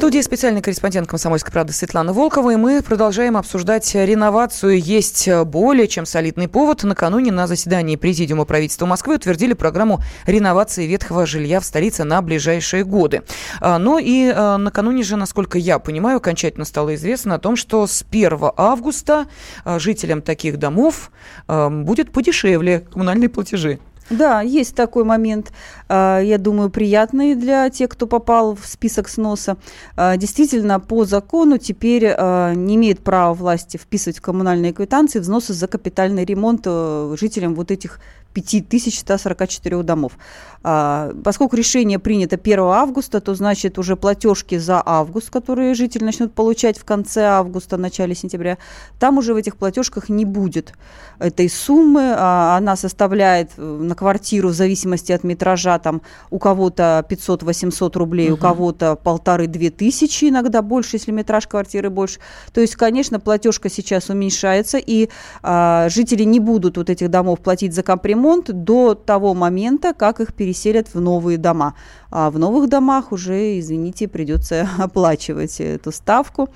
студии 0.00 0.22
специальный 0.22 0.62
корреспондент 0.62 1.08
«Комсомольской 1.08 1.52
правды» 1.52 1.74
Светлана 1.74 2.14
Волкова, 2.14 2.52
и 2.52 2.56
мы 2.56 2.80
продолжаем 2.80 3.36
обсуждать 3.36 3.94
реновацию. 3.94 4.80
Есть 4.80 5.28
более 5.44 5.88
чем 5.88 6.06
солидный 6.06 6.48
повод. 6.48 6.84
Накануне 6.84 7.30
на 7.32 7.46
заседании 7.46 7.96
Президиума 7.96 8.46
правительства 8.46 8.86
Москвы 8.86 9.16
утвердили 9.16 9.52
программу 9.52 10.00
реновации 10.24 10.86
ветхого 10.86 11.26
жилья 11.26 11.60
в 11.60 11.66
столице 11.66 12.04
на 12.04 12.22
ближайшие 12.22 12.82
годы. 12.82 13.24
А, 13.60 13.78
ну 13.78 13.98
и 13.98 14.32
а, 14.34 14.56
накануне 14.56 15.02
же, 15.02 15.16
насколько 15.16 15.58
я 15.58 15.78
понимаю, 15.78 16.16
окончательно 16.16 16.64
стало 16.64 16.94
известно 16.94 17.34
о 17.34 17.38
том, 17.38 17.54
что 17.54 17.86
с 17.86 18.02
1 18.10 18.38
августа 18.56 19.26
а, 19.66 19.78
жителям 19.78 20.22
таких 20.22 20.58
домов 20.58 21.10
будет 21.46 22.10
подешевле 22.10 22.86
коммунальные 22.90 23.28
платежи. 23.28 23.80
Да, 24.10 24.40
есть 24.40 24.74
такой 24.74 25.04
момент, 25.04 25.52
а, 25.88 26.18
я 26.18 26.36
думаю, 26.36 26.68
приятный 26.68 27.36
для 27.36 27.70
тех, 27.70 27.88
кто 27.90 28.08
попал 28.08 28.56
в 28.56 28.66
список 28.66 29.08
сноса. 29.08 29.56
А, 29.96 30.16
действительно, 30.16 30.80
по 30.80 31.04
закону 31.04 31.58
теперь 31.58 32.06
а, 32.08 32.52
не 32.52 32.74
имеет 32.74 33.04
права 33.04 33.34
власти 33.34 33.76
вписывать 33.76 34.18
в 34.18 34.20
коммунальные 34.20 34.72
квитанции 34.72 35.20
взносы 35.20 35.52
за 35.52 35.68
капитальный 35.68 36.24
ремонт 36.24 36.62
э, 36.66 37.16
жителям 37.20 37.54
вот 37.54 37.70
этих 37.70 38.00
5144 38.32 39.82
домов. 39.82 40.12
А, 40.62 41.12
поскольку 41.24 41.56
решение 41.56 41.98
принято 41.98 42.36
1 42.36 42.60
августа, 42.60 43.20
то 43.20 43.34
значит 43.34 43.78
уже 43.78 43.96
платежки 43.96 44.58
за 44.58 44.82
август, 44.84 45.30
которые 45.30 45.74
жители 45.74 46.04
начнут 46.04 46.34
получать 46.34 46.78
в 46.78 46.84
конце 46.84 47.24
августа, 47.24 47.78
начале 47.78 48.14
сентября, 48.14 48.58
там 48.98 49.18
уже 49.18 49.32
в 49.32 49.36
этих 49.36 49.56
платежках 49.56 50.10
не 50.10 50.24
будет 50.24 50.74
этой 51.18 51.48
суммы. 51.48 52.14
А, 52.16 52.56
она 52.58 52.76
составляет 52.76 53.52
э, 53.56 53.62
на 53.62 53.94
квартиру 53.94 54.50
в 54.50 54.52
зависимости 54.52 55.12
от 55.12 55.24
метража 55.24 55.78
там 55.78 56.02
у 56.30 56.38
кого-то 56.38 57.04
500-800 57.08 57.98
рублей, 57.98 58.30
угу. 58.30 58.34
у 58.34 58.36
кого-то 58.36 58.96
полторы-две 58.96 59.70
тысячи, 59.70 60.26
иногда 60.26 60.60
больше, 60.60 60.96
если 60.96 61.10
метраж 61.10 61.46
квартиры 61.46 61.88
больше. 61.88 62.20
То 62.52 62.60
есть, 62.60 62.76
конечно, 62.76 63.18
платежка 63.18 63.70
сейчас 63.70 64.10
уменьшается, 64.10 64.76
и 64.76 65.08
а, 65.42 65.88
жители 65.88 66.24
не 66.24 66.40
будут 66.40 66.76
вот 66.76 66.90
этих 66.90 67.08
домов 67.08 67.40
платить 67.40 67.74
за 67.74 67.82
капремонт, 67.82 68.19
ремонт 68.20 68.50
до 68.64 68.94
того 68.94 69.34
момента, 69.34 69.94
как 69.94 70.20
их 70.20 70.34
переселят 70.34 70.94
в 70.94 71.00
новые 71.00 71.38
дома. 71.38 71.74
А 72.10 72.30
в 72.30 72.38
новых 72.38 72.68
домах 72.68 73.12
уже, 73.12 73.58
извините, 73.58 74.08
придется 74.08 74.68
оплачивать 74.78 75.60
эту 75.60 75.92
ставку. 75.92 76.48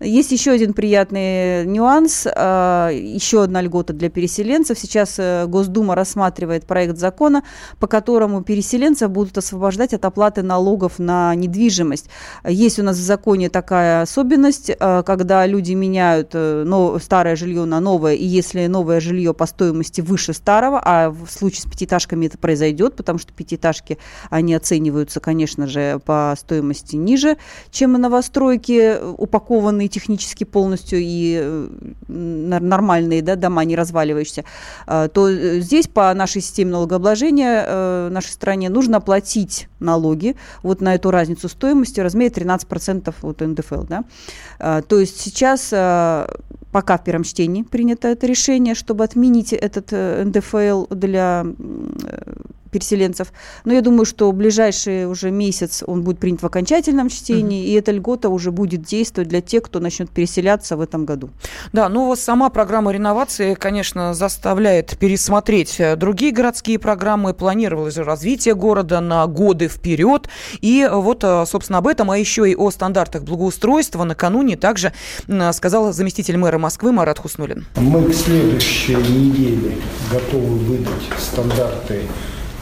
Есть 0.00 0.32
еще 0.32 0.52
один 0.52 0.72
приятный 0.72 1.66
нюанс, 1.66 2.26
а, 2.26 2.90
еще 2.90 3.42
одна 3.42 3.60
льгота 3.60 3.92
для 3.92 4.08
переселенцев. 4.08 4.78
Сейчас 4.78 5.16
э, 5.18 5.46
Госдума 5.46 5.94
рассматривает 5.94 6.66
проект 6.66 6.98
закона, 6.98 7.42
по 7.78 7.86
которому 7.86 8.42
переселенцев 8.42 9.10
будут 9.10 9.36
освобождать 9.38 9.94
от 9.94 10.04
оплаты 10.04 10.42
налогов 10.42 10.98
на 10.98 11.34
недвижимость. 11.34 12.08
Есть 12.46 12.78
у 12.78 12.82
нас 12.82 12.96
в 12.96 13.02
законе 13.02 13.48
такая 13.48 14.02
особенность, 14.02 14.70
э, 14.70 15.02
когда 15.04 15.46
люди 15.46 15.72
меняют 15.72 16.30
э, 16.34 16.98
старое 17.02 17.36
жилье 17.36 17.64
на 17.64 17.80
новое, 17.80 18.14
и 18.14 18.24
если 18.24 18.66
новое 18.66 19.00
жилье 19.00 19.34
по 19.34 19.46
стоимости 19.46 20.00
выше 20.00 20.32
старого, 20.32 20.80
а 20.82 21.10
в 21.10 21.28
случае 21.28 21.62
с 21.62 21.64
пятиэтажками 21.64 22.26
это 22.26 22.38
произойдет, 22.38 22.96
потому 22.96 23.18
что 23.18 23.32
пятиэтажки, 23.32 23.98
они 24.30 24.54
оценивают 24.54 24.99
оказываются, 25.00 25.20
конечно 25.20 25.66
же, 25.66 26.00
по 26.04 26.34
стоимости 26.36 26.96
ниже, 26.96 27.36
чем 27.70 27.92
новостройки, 27.92 28.98
упакованные 29.16 29.88
технически 29.88 30.44
полностью 30.44 30.98
и 31.00 31.40
э, 31.42 31.68
нормальные 32.08 33.22
да, 33.22 33.36
дома, 33.36 33.64
не 33.64 33.76
разваливающиеся, 33.76 34.44
а, 34.86 35.08
то 35.08 35.28
э, 35.28 35.60
здесь 35.60 35.88
по 35.88 36.12
нашей 36.14 36.42
системе 36.42 36.72
налогообложения 36.72 37.64
э, 37.66 38.08
нашей 38.10 38.32
стране 38.32 38.70
нужно 38.70 39.00
платить 39.00 39.68
налоги 39.80 40.36
вот 40.62 40.80
на 40.80 40.94
эту 40.94 41.10
разницу 41.10 41.48
стоимости 41.48 42.00
в 42.00 42.02
размере 42.02 42.30
13% 42.30 43.14
от 43.22 43.40
НДФЛ. 43.40 43.82
Да? 43.88 44.04
А, 44.58 44.82
то 44.82 45.00
есть 45.00 45.20
сейчас 45.20 45.70
пока 46.72 46.98
в 46.98 47.04
первом 47.04 47.24
чтении 47.24 47.62
принято 47.62 48.08
это 48.08 48.26
решение, 48.26 48.74
чтобы 48.74 49.04
отменить 49.04 49.52
этот 49.52 49.90
НДФЛ 49.92 50.86
для 50.90 51.44
переселенцев. 52.70 53.32
Но 53.64 53.72
я 53.72 53.80
думаю, 53.80 54.04
что 54.04 54.30
в 54.30 54.34
ближайший 54.34 55.06
уже 55.06 55.30
месяц 55.30 55.82
он 55.86 56.02
будет 56.02 56.18
принят 56.18 56.42
в 56.42 56.46
окончательном 56.46 57.08
чтении, 57.08 57.62
угу. 57.62 57.68
и 57.68 57.72
эта 57.72 57.92
льгота 57.92 58.28
уже 58.28 58.50
будет 58.50 58.82
действовать 58.82 59.28
для 59.28 59.40
тех, 59.40 59.62
кто 59.64 59.80
начнет 59.80 60.10
переселяться 60.10 60.76
в 60.76 60.80
этом 60.80 61.04
году. 61.04 61.30
Да, 61.72 61.88
ну 61.88 62.06
вот 62.06 62.18
сама 62.18 62.50
программа 62.50 62.92
реновации, 62.92 63.54
конечно, 63.54 64.14
заставляет 64.14 64.96
пересмотреть 64.98 65.78
э, 65.78 65.96
другие 65.96 66.32
городские 66.32 66.78
программы. 66.78 67.34
Планировалось 67.34 67.94
же 67.94 68.04
развитие 68.04 68.54
города 68.54 69.00
на 69.00 69.26
годы 69.26 69.68
вперед. 69.68 70.28
И 70.60 70.88
вот, 70.90 71.24
э, 71.24 71.44
собственно, 71.46 71.78
об 71.78 71.86
этом, 71.86 72.10
а 72.10 72.18
еще 72.18 72.50
и 72.50 72.54
о 72.54 72.70
стандартах 72.70 73.24
благоустройства 73.24 74.04
накануне 74.04 74.56
также 74.56 74.92
сказал 75.52 75.92
заместитель 75.92 76.36
мэра 76.36 76.58
Москвы 76.58 76.92
Марат 76.92 77.18
Хуснулин. 77.18 77.66
Мы 77.76 78.10
к 78.10 78.14
следующей 78.14 78.96
неделе 78.96 79.76
готовы 80.10 80.58
выдать 80.58 81.18
стандарты 81.18 82.02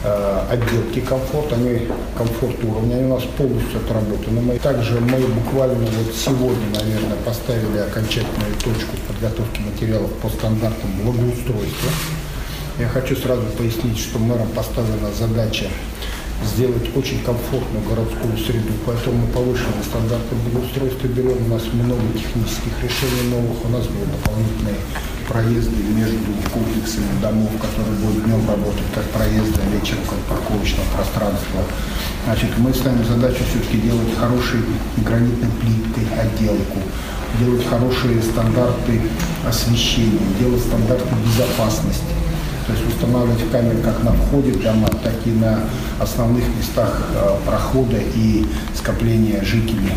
отделки 0.03 1.01
комфорт, 1.01 1.51
они 1.53 1.87
комфорт 2.17 2.63
уровня, 2.63 2.95
они 2.95 3.05
у 3.05 3.15
нас 3.15 3.23
полностью 3.37 3.79
отработаны. 3.79 4.41
Мы 4.41 4.57
также 4.59 4.99
мы 4.99 5.19
буквально 5.19 5.85
вот 5.85 6.15
сегодня, 6.15 6.67
наверное, 6.73 7.17
поставили 7.25 7.79
окончательную 7.79 8.53
точку 8.63 8.95
подготовки 9.07 9.59
материалов 9.59 10.11
по 10.21 10.29
стандартам 10.29 10.89
благоустройства. 11.03 11.89
Я 12.79 12.87
хочу 12.87 13.15
сразу 13.17 13.43
пояснить, 13.57 13.99
что 13.99 14.19
мэром 14.19 14.47
поставлена 14.55 15.11
задача 15.17 15.65
сделать 16.45 16.89
очень 16.95 17.21
комфортную 17.23 17.83
городскую 17.87 18.37
среду, 18.37 18.73
поэтому 18.85 19.17
мы 19.17 19.27
повышенные 19.27 19.83
стандарты 19.83 20.35
благоустройства 20.35 21.07
берем. 21.07 21.37
У 21.45 21.49
нас 21.49 21.63
много 21.73 22.01
технических 22.13 22.73
решений 22.83 23.29
новых, 23.31 23.65
у 23.65 23.69
нас 23.69 23.85
будут 23.87 24.11
дополнительные 24.11 24.79
проезды 25.27 25.77
между 25.93 26.31
комплексами 26.51 27.21
домов, 27.21 27.51
которые 27.61 27.95
будут 28.01 28.25
днем 28.25 28.41
работать 28.47 28.89
как 28.95 29.05
проезды, 29.11 29.61
а 29.61 29.69
вечером 29.69 30.03
как 30.09 30.19
парковочного 30.25 30.85
пространства. 30.95 31.61
Значит, 32.25 32.57
мы 32.57 32.73
ставим 32.73 33.05
задачу 33.05 33.43
все-таки 33.49 33.77
делать 33.77 34.09
хорошей 34.17 34.61
гранитной 34.97 35.49
плиткой 35.61 36.05
отделку, 36.19 36.79
делать 37.39 37.65
хорошие 37.67 38.21
стандарты 38.23 39.01
освещения, 39.47 40.19
делать 40.39 40.61
стандарты 40.61 41.07
безопасности. 41.25 42.13
То 42.69 42.75
есть 42.75 42.87
устанавливать 42.87 43.49
камеры 43.51 43.77
как 43.81 44.03
на 44.03 44.11
входе 44.11 44.51
дома, 44.51 44.87
так 45.03 45.15
и 45.25 45.31
на 45.31 45.61
основных 45.99 46.43
местах 46.55 47.01
э, 47.15 47.37
прохода 47.43 47.97
и 47.97 48.45
скопления 48.75 49.43
жителей. 49.43 49.91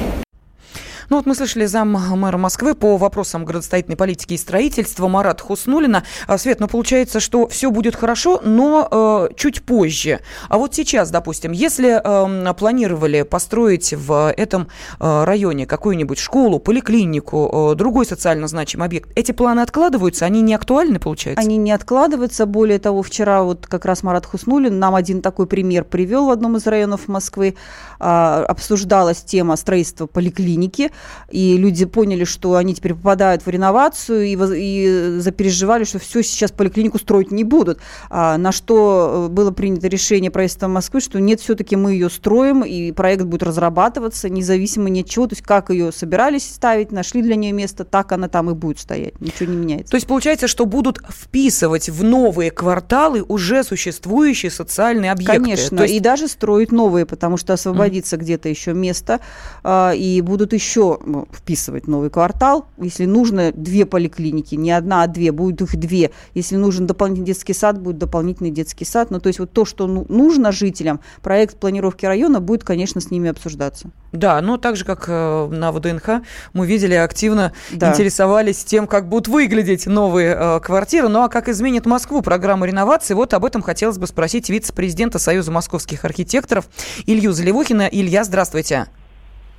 Ну 1.12 1.19
вот 1.19 1.26
мы 1.26 1.35
слышали 1.35 1.66
зам 1.66 1.90
мэра 1.90 2.38
Москвы 2.38 2.75
по 2.75 2.97
вопросам 2.97 3.45
градостроительной 3.45 3.99
политики 3.99 4.33
и 4.33 4.38
строительства 4.38 5.09
Марат 5.09 5.42
Хуснулина. 5.42 6.04
А, 6.26 6.38
Свет, 6.38 6.59
ну 6.59 6.69
получается, 6.69 7.21
что 7.21 7.49
все 7.49 7.71
будет 7.71 7.95
хорошо, 7.95 8.40
но 8.42 8.88
э, 8.90 9.35
чуть 9.37 9.62
позже. 9.62 10.21
А 10.49 10.57
вот 10.57 10.75
сейчас, 10.75 11.11
допустим, 11.11 11.52
если 11.52 12.00
э, 12.02 12.54
планировали 12.54 13.25
построить 13.25 13.92
в 13.92 14.33
этом 14.35 14.69
э, 15.00 15.25
районе 15.25 15.66
какую-нибудь 15.66 16.19
школу, 16.19 16.59
поликлинику, 16.59 17.73
э, 17.73 17.75
другой 17.75 18.07
социально 18.07 18.49
значимый 18.49 18.87
объект, 18.87 19.11
эти 19.14 19.33
планы 19.33 19.61
откладываются, 19.61 20.25
они 20.25 20.40
не 20.40 20.54
актуальны, 20.54 20.99
получается? 20.99 21.45
Они 21.45 21.59
не 21.59 21.73
откладываются. 21.73 22.47
Более 22.47 22.78
того, 22.78 23.02
вчера 23.02 23.42
вот 23.42 23.66
как 23.66 23.85
раз 23.85 24.02
Марат 24.02 24.25
Хуснулин 24.25 24.78
нам 24.78 24.95
один 24.95 25.21
такой 25.21 25.47
пример 25.47 25.85
привел 25.85 26.28
в 26.28 26.31
одном 26.31 26.57
из 26.57 26.66
районов 26.66 27.07
Москвы. 27.07 27.54
Э, 28.02 28.44
обсуждалась 28.49 29.23
тема 29.23 29.54
строительства 29.56 30.06
поликлиники. 30.06 30.90
и 31.30 31.56
люди 31.56 31.85
поняли, 31.85 32.25
что 32.25 32.56
они 32.56 32.75
теперь 32.75 32.94
попадают 32.94 33.47
в 33.47 33.49
реновацию 33.49 34.25
и, 34.25 34.37
и 34.56 35.18
запереживали, 35.21 35.85
что 35.85 36.00
все, 36.00 36.23
сейчас 36.23 36.50
поликлинику 36.50 36.99
строить 36.99 37.30
не 37.30 37.44
будут. 37.44 37.78
А, 38.11 38.37
на 38.38 38.50
что 38.50 39.28
было 39.30 39.52
принято 39.52 39.87
решение 39.87 40.30
правительства 40.32 40.66
Москвы, 40.66 41.00
что 41.00 41.21
нет, 41.21 41.40
все-таки 41.40 41.76
мы 41.76 41.92
ее 41.92 42.11
строим, 42.11 42.62
и 42.62 42.90
проект 42.90 43.23
будет 43.23 43.44
разрабатываться, 43.44 44.28
независимо 44.28 44.90
ни 44.90 45.02
от 45.02 45.09
чего, 45.09 45.28
то 45.28 45.35
есть 45.35 45.42
как 45.42 45.71
ее 45.71 45.92
собирались 45.92 46.52
ставить, 46.52 46.90
нашли 46.90 47.23
для 47.23 47.37
нее 47.37 47.52
место, 47.52 47.85
так 47.85 48.11
она 48.11 48.28
там 48.28 48.50
и 48.50 48.54
будет 48.54 48.80
стоять, 48.80 49.21
ничего 49.21 49.50
не 49.52 49.56
меняется. 49.56 49.92
То 49.92 49.97
есть 49.97 50.09
получается, 50.09 50.49
что 50.49 50.66
будут 50.66 50.99
вписывать 51.09 51.88
в 51.88 52.02
новые 52.02 52.50
кварталы 52.50 53.23
уже 53.23 53.62
существующие 53.62 54.50
социальные 54.50 55.12
объекты? 55.12 55.38
Конечно, 55.38 55.82
есть... 55.82 55.94
и 55.94 56.00
даже 56.00 56.26
строить 56.26 56.73
новые, 56.73 57.06
потому 57.06 57.37
что 57.37 57.52
освободится 57.92 58.16
где-то 58.16 58.49
еще 58.49 58.72
место, 58.72 59.20
а, 59.62 59.92
и 59.94 60.20
будут 60.20 60.52
еще 60.52 60.99
ну, 61.04 61.28
вписывать 61.32 61.87
новый 61.87 62.11
квартал. 62.11 62.66
Если 62.78 63.04
нужно 63.04 63.52
две 63.52 63.84
поликлиники, 63.84 64.54
не 64.54 64.70
одна, 64.72 65.02
а 65.02 65.06
две, 65.06 65.32
будет 65.32 65.61
их 65.61 65.76
две. 65.76 66.11
Если 66.34 66.56
нужен 66.56 66.87
дополнительный 66.87 67.26
детский 67.26 67.54
сад, 67.54 67.80
будет 67.80 67.99
дополнительный 67.99 68.50
детский 68.50 68.84
сад. 68.84 69.11
Ну, 69.11 69.20
то 69.20 69.28
есть 69.28 69.38
вот 69.38 69.52
то, 69.52 69.64
что 69.64 69.87
ну, 69.87 70.06
нужно 70.08 70.52
жителям, 70.52 71.00
проект 71.22 71.58
планировки 71.58 72.06
района 72.06 72.40
будет, 72.40 72.64
конечно, 72.64 73.00
с 73.00 73.11
ними 73.11 73.30
обсуждаться. 73.30 73.90
Да, 74.12 74.40
но 74.42 74.58
так 74.58 74.76
же, 74.76 74.84
как 74.84 75.06
э, 75.08 75.49
на 75.50 75.72
ВДНХ, 75.72 76.22
мы 76.52 76.66
видели, 76.66 76.94
активно 76.94 77.52
да. 77.72 77.90
интересовались 77.90 78.62
тем, 78.62 78.87
как 78.87 79.08
будут 79.08 79.28
выглядеть 79.28 79.87
новые 79.87 80.37
э, 80.38 80.61
квартиры. 80.61 81.08
Ну 81.08 81.22
а 81.22 81.28
как 81.28 81.49
изменит 81.49 81.87
Москву 81.87 82.20
программа 82.20 82.66
реновации, 82.66 83.14
вот 83.14 83.32
об 83.32 83.44
этом 83.44 83.62
хотелось 83.62 83.96
бы 83.96 84.06
спросить 84.06 84.50
вице-президента 84.50 85.18
Союза 85.18 85.50
московских 85.50 86.04
архитекторов 86.04 86.66
Илью 87.06 87.32
Заливухина. 87.32 87.82
Илья, 87.91 88.25
здравствуйте. 88.25 88.89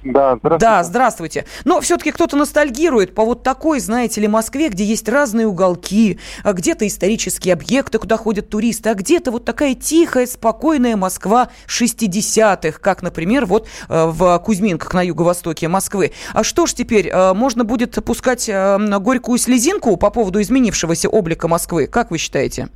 Да, 0.03 0.35
здравствуйте. 0.35 0.59
Да, 0.59 0.83
здравствуйте. 0.83 1.45
Но 1.63 1.79
все-таки 1.79 2.11
кто-то 2.11 2.35
ностальгирует 2.35 3.15
по 3.15 3.23
вот 3.23 3.43
такой, 3.43 3.79
знаете 3.79 4.19
ли, 4.21 4.27
Москве, 4.27 4.69
где 4.69 4.83
есть 4.83 5.07
разные 5.07 5.47
уголки, 5.47 6.19
а 6.43 6.53
где-то 6.53 6.85
исторические 6.85 7.53
объекты, 7.53 7.99
куда 7.99 8.17
ходят 8.17 8.49
туристы, 8.49 8.89
а 8.89 8.95
где-то 8.95 9.31
вот 9.31 9.45
такая 9.45 9.75
тихая, 9.75 10.25
спокойная 10.25 10.97
Москва 10.97 11.49
60-х, 11.67 12.79
как, 12.79 13.01
например, 13.01 13.45
вот 13.45 13.67
э, 13.87 14.05
в 14.07 14.37
Кузьминках 14.39 14.93
на 14.93 15.01
юго-востоке 15.01 15.67
Москвы. 15.69 16.11
А 16.33 16.43
что 16.43 16.65
ж 16.65 16.73
теперь, 16.73 17.07
э, 17.07 17.33
можно 17.33 17.63
будет 17.63 18.03
пускать 18.03 18.49
э, 18.49 18.77
горькую 18.99 19.37
слезинку 19.37 19.95
по 19.95 20.09
поводу 20.09 20.41
изменившегося 20.41 21.07
облика 21.07 21.47
Москвы? 21.47 21.87
Как 21.87 22.11
вы 22.11 22.17
считаете? 22.17 22.67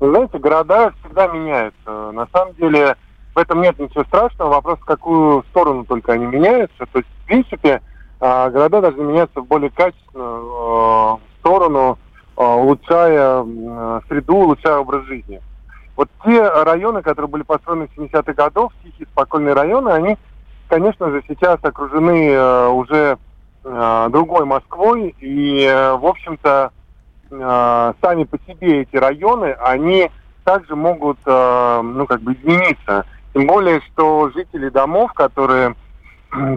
Вы 0.00 0.10
знаете, 0.10 0.38
города 0.38 0.94
всегда 1.00 1.26
меняются. 1.26 2.12
На 2.12 2.26
самом 2.32 2.54
деле, 2.54 2.96
в 3.38 3.40
этом 3.40 3.62
нет 3.62 3.78
ничего 3.78 4.02
страшного. 4.02 4.50
Вопрос, 4.50 4.80
в 4.80 4.84
какую 4.84 5.44
сторону 5.50 5.84
только 5.84 6.14
они 6.14 6.26
меняются. 6.26 6.86
То 6.92 6.98
есть, 6.98 7.08
в 7.08 7.26
принципе, 7.26 7.80
а, 8.18 8.50
города 8.50 8.80
должны 8.80 9.04
меняться 9.04 9.40
в 9.40 9.46
более 9.46 9.70
качественную 9.70 10.50
а, 10.52 11.18
сторону, 11.38 11.98
а, 12.36 12.56
улучшая 12.56 13.44
среду, 14.08 14.34
улучшая 14.34 14.78
образ 14.78 15.04
жизни. 15.04 15.40
Вот 15.96 16.08
те 16.24 16.42
районы, 16.42 17.00
которые 17.02 17.28
были 17.28 17.42
построены 17.44 17.86
в 17.86 17.96
70-х 17.96 18.32
годов, 18.32 18.72
тихие, 18.82 19.06
спокойные 19.06 19.54
районы, 19.54 19.90
они, 19.90 20.18
конечно 20.68 21.08
же, 21.10 21.22
сейчас 21.28 21.60
окружены 21.62 22.70
уже 22.70 23.18
другой 23.62 24.46
Москвой. 24.46 25.14
И, 25.20 25.64
в 26.00 26.06
общем-то, 26.06 26.72
сами 27.28 28.24
по 28.24 28.38
себе 28.46 28.82
эти 28.82 28.96
районы, 28.96 29.52
они 29.60 30.10
также 30.44 30.76
могут, 30.76 31.18
ну, 31.26 32.06
как 32.06 32.22
бы 32.22 32.32
измениться. 32.34 33.04
Тем 33.38 33.46
более, 33.46 33.80
что 33.82 34.30
жители 34.34 34.68
домов, 34.68 35.12
которые 35.12 35.76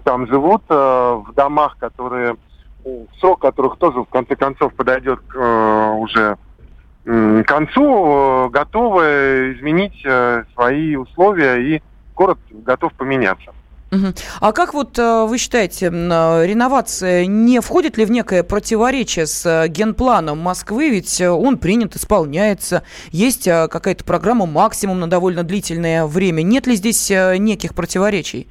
там 0.03 0.25
живут, 0.25 0.63
э, 0.67 0.73
в 0.73 1.31
домах, 1.35 1.77
которые 1.77 2.38
срок 3.19 3.39
которых 3.39 3.77
тоже 3.77 4.00
в 4.00 4.05
конце 4.05 4.35
концов 4.35 4.73
подойдет 4.73 5.19
э, 5.35 5.91
уже 6.00 6.38
к 7.05 7.43
концу, 7.43 8.47
э, 8.47 8.50
готовы 8.50 9.53
изменить 9.55 10.01
свои 10.55 10.95
условия 10.95 11.57
и 11.57 11.83
город 12.15 12.39
готов 12.50 12.91
поменяться. 12.93 13.53
А 14.39 14.53
как 14.53 14.74
вот 14.74 14.98
э, 14.98 15.25
вы 15.25 15.38
считаете, 15.38 15.88
э, 15.88 15.89
реновация 16.45 17.25
не 17.25 17.60
входит 17.60 17.98
ли 17.98 18.05
в 18.05 18.12
некое 18.12 18.41
противоречие 18.41 19.25
с 19.25 19.45
э, 19.45 19.67
генпланом 19.67 20.39
Москвы? 20.39 20.89
Ведь 20.89 21.19
он 21.19 21.57
принят, 21.57 21.98
исполняется, 21.98 22.83
есть 23.10 23.50
какая-то 23.50 24.05
программа 24.05 24.45
максимум 24.45 25.01
на 25.01 25.10
довольно 25.10 25.43
длительное 25.43 26.05
время. 26.05 26.41
Нет 26.41 26.67
ли 26.67 26.75
здесь 26.75 27.10
неких 27.10 27.75
противоречий? 27.75 28.48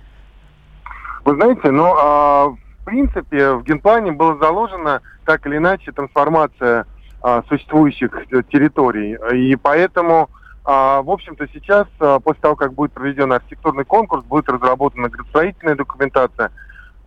Вы 1.24 1.34
знаете, 1.34 1.70
ну, 1.70 1.94
а, 1.96 2.48
в 2.48 2.84
принципе, 2.84 3.52
в 3.52 3.64
генплане 3.64 4.12
было 4.12 4.36
заложено 4.38 5.00
так 5.24 5.46
или 5.46 5.56
иначе 5.56 5.92
трансформация 5.92 6.86
а, 7.22 7.42
существующих 7.48 8.10
территорий. 8.50 9.16
И 9.34 9.56
поэтому 9.56 10.28
а, 10.72 11.02
в 11.02 11.10
общем-то, 11.10 11.48
сейчас, 11.52 11.88
а, 11.98 12.20
после 12.20 12.42
того, 12.42 12.54
как 12.54 12.74
будет 12.74 12.92
проведен 12.92 13.32
архитектурный 13.32 13.84
конкурс, 13.84 14.24
будет 14.24 14.48
разработана 14.48 15.08
градостроительная 15.08 15.74
документация. 15.74 16.52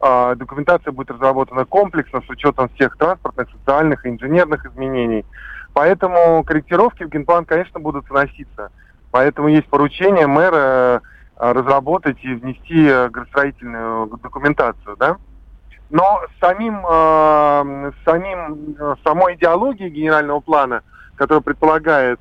А, 0.01 0.35
документация 0.35 0.91
будет 0.91 1.11
разработана 1.11 1.63
комплексно 1.63 2.21
с 2.27 2.29
учетом 2.29 2.67
всех 2.75 2.97
транспортных, 2.97 3.47
социальных 3.51 4.05
и 4.05 4.09
инженерных 4.09 4.65
изменений. 4.65 5.25
Поэтому 5.73 6.43
корректировки 6.43 7.05
в 7.05 7.09
генплан, 7.09 7.45
конечно, 7.45 7.79
будут 7.79 8.09
вноситься. 8.09 8.69
Поэтому 9.11 9.47
есть 9.47 9.67
поручение 9.67 10.27
мэра 10.27 11.01
разработать 11.37 12.17
и 12.21 12.33
внести 12.33 12.83
градостроительную 12.83 14.07
документацию, 14.21 14.97
да? 14.97 15.15
Но 15.89 16.21
самим, 16.41 16.81
самим 18.03 18.97
самой 19.05 19.35
идеологией 19.35 19.89
генерального 19.89 20.41
плана, 20.41 20.81
которая 21.15 21.41
предполагает 21.41 22.19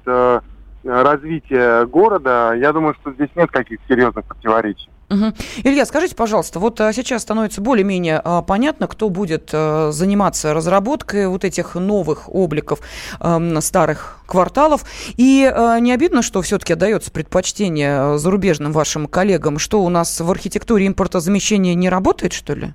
развития 0.84 1.86
города, 1.86 2.52
я 2.54 2.72
думаю, 2.72 2.94
что 3.00 3.12
здесь 3.12 3.30
нет 3.34 3.50
каких-то 3.50 3.84
серьезных 3.88 4.24
противоречий. 4.24 4.88
Угу. 5.12 5.32
Илья, 5.64 5.84
скажите, 5.84 6.14
пожалуйста, 6.14 6.58
вот 6.58 6.80
а, 6.80 6.90
сейчас 6.94 7.22
становится 7.22 7.60
более-менее 7.60 8.20
а, 8.24 8.40
понятно, 8.40 8.86
кто 8.88 9.10
будет 9.10 9.50
а, 9.52 9.90
заниматься 9.92 10.54
разработкой 10.54 11.28
вот 11.28 11.44
этих 11.44 11.74
новых 11.74 12.34
обликов 12.34 12.80
а, 13.20 13.38
старых 13.60 14.20
кварталов. 14.26 14.84
И 15.18 15.52
не 15.80 15.92
обидно, 15.92 16.22
что 16.22 16.40
все-таки 16.40 16.72
отдается 16.72 17.10
предпочтение 17.10 18.16
зарубежным 18.16 18.72
вашим 18.72 19.06
коллегам, 19.06 19.58
что 19.58 19.82
у 19.84 19.90
нас 19.90 20.20
в 20.20 20.30
архитектуре 20.30 20.86
импортозамещения 20.86 21.74
не 21.74 21.90
работает, 21.90 22.32
что 22.32 22.54
ли? 22.54 22.72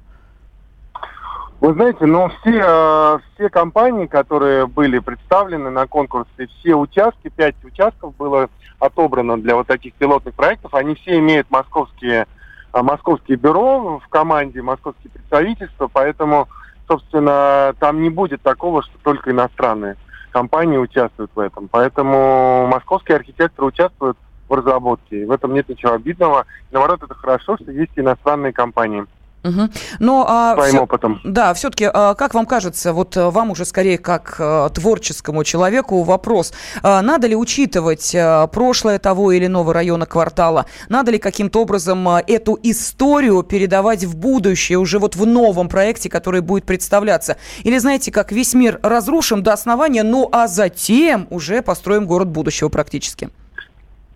Вы 1.67 1.73
знаете, 1.73 2.05
ну 2.05 2.29
все, 2.29 2.63
э, 2.65 3.19
все 3.33 3.49
компании, 3.49 4.05
которые 4.05 4.67
были 4.67 4.99
представлены 4.99 5.69
на 5.69 5.85
конкурсе, 5.85 6.47
все 6.47 6.75
участки, 6.75 7.27
пять 7.27 7.61
участков 7.61 8.15
было 8.15 8.47
отобрано 8.79 9.35
для 9.37 9.53
вот 9.53 9.67
таких 9.67 9.93
пилотных 9.95 10.33
проектов, 10.33 10.73
они 10.73 10.95
все 10.95 11.17
имеют 11.17 11.51
московские, 11.51 12.25
э, 12.71 12.81
московские 12.81 13.35
бюро 13.35 13.99
в 13.99 14.07
команде, 14.07 14.61
московские 14.61 15.11
представительства, 15.11 15.89
поэтому, 15.91 16.47
собственно, 16.87 17.75
там 17.81 18.01
не 18.01 18.09
будет 18.09 18.41
такого, 18.43 18.81
что 18.81 18.93
только 19.03 19.31
иностранные 19.31 19.97
компании 20.31 20.77
участвуют 20.77 21.31
в 21.35 21.39
этом. 21.41 21.67
Поэтому 21.67 22.67
московские 22.67 23.17
архитекторы 23.17 23.67
участвуют 23.67 24.17
в 24.47 24.53
разработке. 24.53 25.23
И 25.23 25.25
в 25.25 25.31
этом 25.31 25.53
нет 25.53 25.67
ничего 25.67 25.91
обидного. 25.91 26.45
Наоборот, 26.71 27.03
это 27.03 27.13
хорошо, 27.13 27.57
что 27.57 27.69
есть 27.73 27.91
иностранные 27.97 28.53
компании. 28.53 29.05
Угу. 29.47 29.69
Но, 29.99 30.25
а, 30.27 30.53
Своим 30.55 30.69
все, 30.69 30.83
опытом. 30.83 31.21
Да, 31.23 31.53
все-таки, 31.53 31.89
а, 31.91 32.13
как 32.15 32.33
вам 32.33 32.45
кажется, 32.45 32.93
вот 32.93 33.15
а, 33.15 33.31
вам 33.31 33.51
уже 33.51 33.65
скорее 33.65 33.97
как 33.97 34.35
а, 34.39 34.69
творческому 34.69 35.43
человеку 35.43 36.03
вопрос, 36.03 36.53
а, 36.83 37.01
надо 37.01 37.27
ли 37.27 37.35
учитывать 37.35 38.13
а, 38.15 38.47
прошлое 38.47 38.99
того 38.99 39.31
или 39.31 39.45
иного 39.45 39.73
района 39.73 40.05
квартала, 40.05 40.65
надо 40.89 41.11
ли 41.11 41.17
каким-то 41.17 41.61
образом 41.61 42.07
а, 42.07 42.23
эту 42.25 42.59
историю 42.63 43.43
передавать 43.43 44.03
в 44.03 44.15
будущее, 44.17 44.77
уже 44.77 44.99
вот 44.99 45.15
в 45.15 45.25
новом 45.25 45.69
проекте, 45.69 46.09
который 46.09 46.41
будет 46.41 46.65
представляться? 46.65 47.37
Или, 47.63 47.77
знаете, 47.77 48.11
как 48.11 48.31
весь 48.31 48.53
мир 48.53 48.79
разрушим 48.83 49.43
до 49.43 49.53
основания, 49.53 50.03
ну 50.03 50.29
а 50.31 50.47
затем 50.47 51.27
уже 51.29 51.61
построим 51.61 52.05
город 52.05 52.27
будущего 52.27 52.69
практически? 52.69 53.29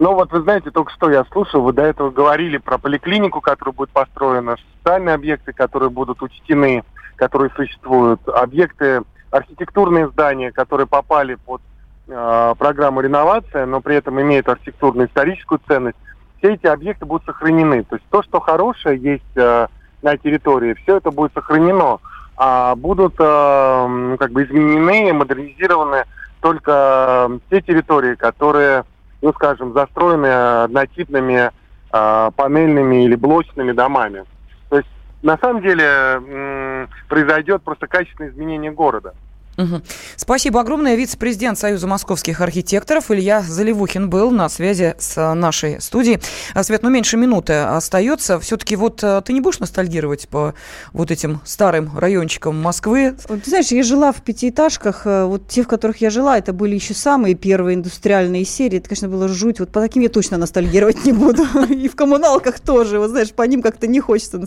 Ну 0.01 0.15
вот 0.15 0.31
вы 0.31 0.41
знаете, 0.41 0.71
только 0.71 0.91
что 0.93 1.11
я 1.11 1.23
слушал, 1.25 1.61
вы 1.61 1.73
до 1.73 1.83
этого 1.83 2.09
говорили 2.09 2.57
про 2.57 2.79
поликлинику, 2.79 3.39
которая 3.39 3.71
будет 3.71 3.91
построена, 3.91 4.55
социальные 4.79 5.13
объекты, 5.13 5.53
которые 5.53 5.91
будут 5.91 6.23
учтены, 6.23 6.83
которые 7.17 7.51
существуют, 7.55 8.19
объекты, 8.27 9.03
архитектурные 9.29 10.07
здания, 10.07 10.51
которые 10.51 10.87
попали 10.87 11.35
под 11.35 11.61
э, 12.07 12.55
программу 12.57 13.01
реновация, 13.01 13.67
но 13.67 13.79
при 13.79 13.95
этом 13.95 14.19
имеют 14.19 14.49
архитектурную 14.49 15.07
историческую 15.07 15.61
ценность. 15.67 15.97
Все 16.39 16.55
эти 16.55 16.65
объекты 16.65 17.05
будут 17.05 17.27
сохранены. 17.27 17.83
То 17.83 17.97
есть 17.97 18.07
то, 18.09 18.23
что 18.23 18.39
хорошее 18.39 18.97
есть 18.97 19.37
э, 19.37 19.67
на 20.01 20.17
территории, 20.17 20.73
все 20.81 20.97
это 20.97 21.11
будет 21.11 21.31
сохранено, 21.35 21.99
а 22.37 22.73
будут 22.73 23.13
э, 23.19 24.15
как 24.17 24.31
бы 24.31 24.45
изменены, 24.45 25.13
модернизированы 25.13 26.05
только 26.39 27.27
э, 27.29 27.39
те 27.51 27.61
территории, 27.61 28.15
которые 28.15 28.83
ну, 29.21 29.33
скажем, 29.33 29.73
застроены 29.73 30.63
однотипными 30.63 31.51
э, 31.93 32.31
панельными 32.35 33.05
или 33.05 33.15
блочными 33.15 33.71
домами. 33.71 34.25
То 34.69 34.77
есть 34.77 34.89
на 35.21 35.37
самом 35.37 35.61
деле 35.61 36.87
произойдет 37.07 37.63
просто 37.63 37.87
качественное 37.87 38.31
изменение 38.31 38.71
города. 38.71 39.13
Угу. 39.57 39.81
Спасибо 40.15 40.61
огромное. 40.61 40.95
Вице-президент 40.95 41.59
Союза 41.59 41.85
московских 41.85 42.41
архитекторов 42.41 43.11
Илья 43.11 43.41
Заливухин 43.41 44.09
был 44.09 44.31
на 44.31 44.47
связи 44.49 44.95
с 44.97 45.33
нашей 45.33 45.81
студией. 45.81 46.19
А, 46.53 46.63
Свет, 46.63 46.83
ну 46.83 46.89
меньше 46.89 47.17
минуты 47.17 47.53
остается. 47.53 48.39
Все-таки 48.39 48.75
вот 48.75 49.03
а, 49.03 49.21
ты 49.21 49.33
не 49.33 49.41
будешь 49.41 49.59
ностальгировать 49.59 50.29
по 50.29 50.53
вот 50.93 51.11
этим 51.11 51.41
старым 51.43 51.97
райончикам 51.97 52.59
Москвы? 52.61 53.15
Ты 53.27 53.41
знаешь, 53.45 53.67
я 53.67 53.83
жила 53.83 54.11
в 54.11 54.21
пятиэтажках. 54.21 55.05
Э, 55.05 55.25
вот 55.25 55.47
те, 55.47 55.63
в 55.63 55.67
которых 55.67 55.97
я 55.97 56.09
жила, 56.09 56.37
это 56.37 56.53
были 56.53 56.75
еще 56.75 56.93
самые 56.93 57.35
первые 57.35 57.75
индустриальные 57.75 58.45
серии. 58.45 58.77
Это, 58.77 58.87
конечно, 58.87 59.09
было 59.09 59.27
жуть. 59.27 59.59
Вот 59.59 59.69
по 59.71 59.81
таким 59.81 60.01
я 60.01 60.09
точно 60.09 60.37
ностальгировать 60.37 61.05
не 61.05 61.11
буду. 61.11 61.43
И 61.69 61.89
в 61.89 61.95
коммуналках 61.95 62.59
тоже. 62.59 62.99
Вот 62.99 63.09
знаешь, 63.09 63.31
по 63.31 63.43
ним 63.43 63.61
как-то 63.61 63.87
не 63.87 63.99
хочется. 63.99 64.41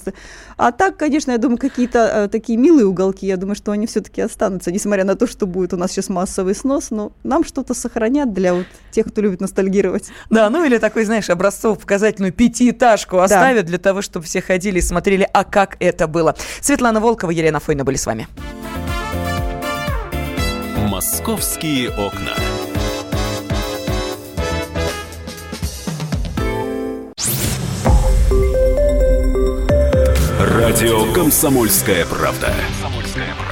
А 0.57 0.73
так, 0.73 0.97
конечно, 0.97 1.31
я 1.31 1.39
думаю, 1.39 1.59
какие-то 1.59 1.99
э, 1.99 2.29
такие 2.29 2.59
милые 2.59 2.87
уголки, 2.87 3.27
я 3.27 3.37
думаю, 3.37 3.55
что 3.55 3.73
они 3.73 3.87
все-таки 3.87 4.23
останутся, 4.23 4.73
несмотря 4.73 4.94
несмотря 4.95 5.05
на 5.13 5.17
то, 5.17 5.27
что 5.27 5.47
будет 5.47 5.73
у 5.73 5.77
нас 5.77 5.91
сейчас 5.91 6.09
массовый 6.09 6.55
снос, 6.55 6.91
но 6.91 7.11
нам 7.25 7.45
что-то 7.45 7.75
сохранят 7.75 8.33
для 8.33 8.55
вот 8.55 8.67
тех, 8.93 9.07
кто 9.07 9.23
любит 9.23 9.41
ностальгировать. 9.41 10.11
Да, 10.31 10.49
ну 10.51 10.65
или 10.65 10.79
такой, 10.79 11.05
знаешь, 11.05 11.31
образцово-показательную 11.31 12.33
пятиэтажку 12.33 13.19
оставят 13.19 13.65
да. 13.65 13.69
для 13.71 13.79
того, 13.79 14.03
чтобы 14.03 14.25
все 14.25 14.41
ходили 14.41 14.79
и 14.79 14.83
смотрели, 14.83 15.29
а 15.33 15.43
как 15.43 15.77
это 15.81 16.07
было. 16.07 16.37
Светлана 16.61 17.01
Волкова, 17.01 17.33
Елена 17.33 17.59
Фойна 17.59 17.83
были 17.85 17.97
с 17.97 18.07
вами. 18.07 18.29
Московские 20.89 21.91
окна. 21.91 22.35
Радио 30.39 31.13
«Комсомольская 31.13 32.07
правда». 32.07 32.55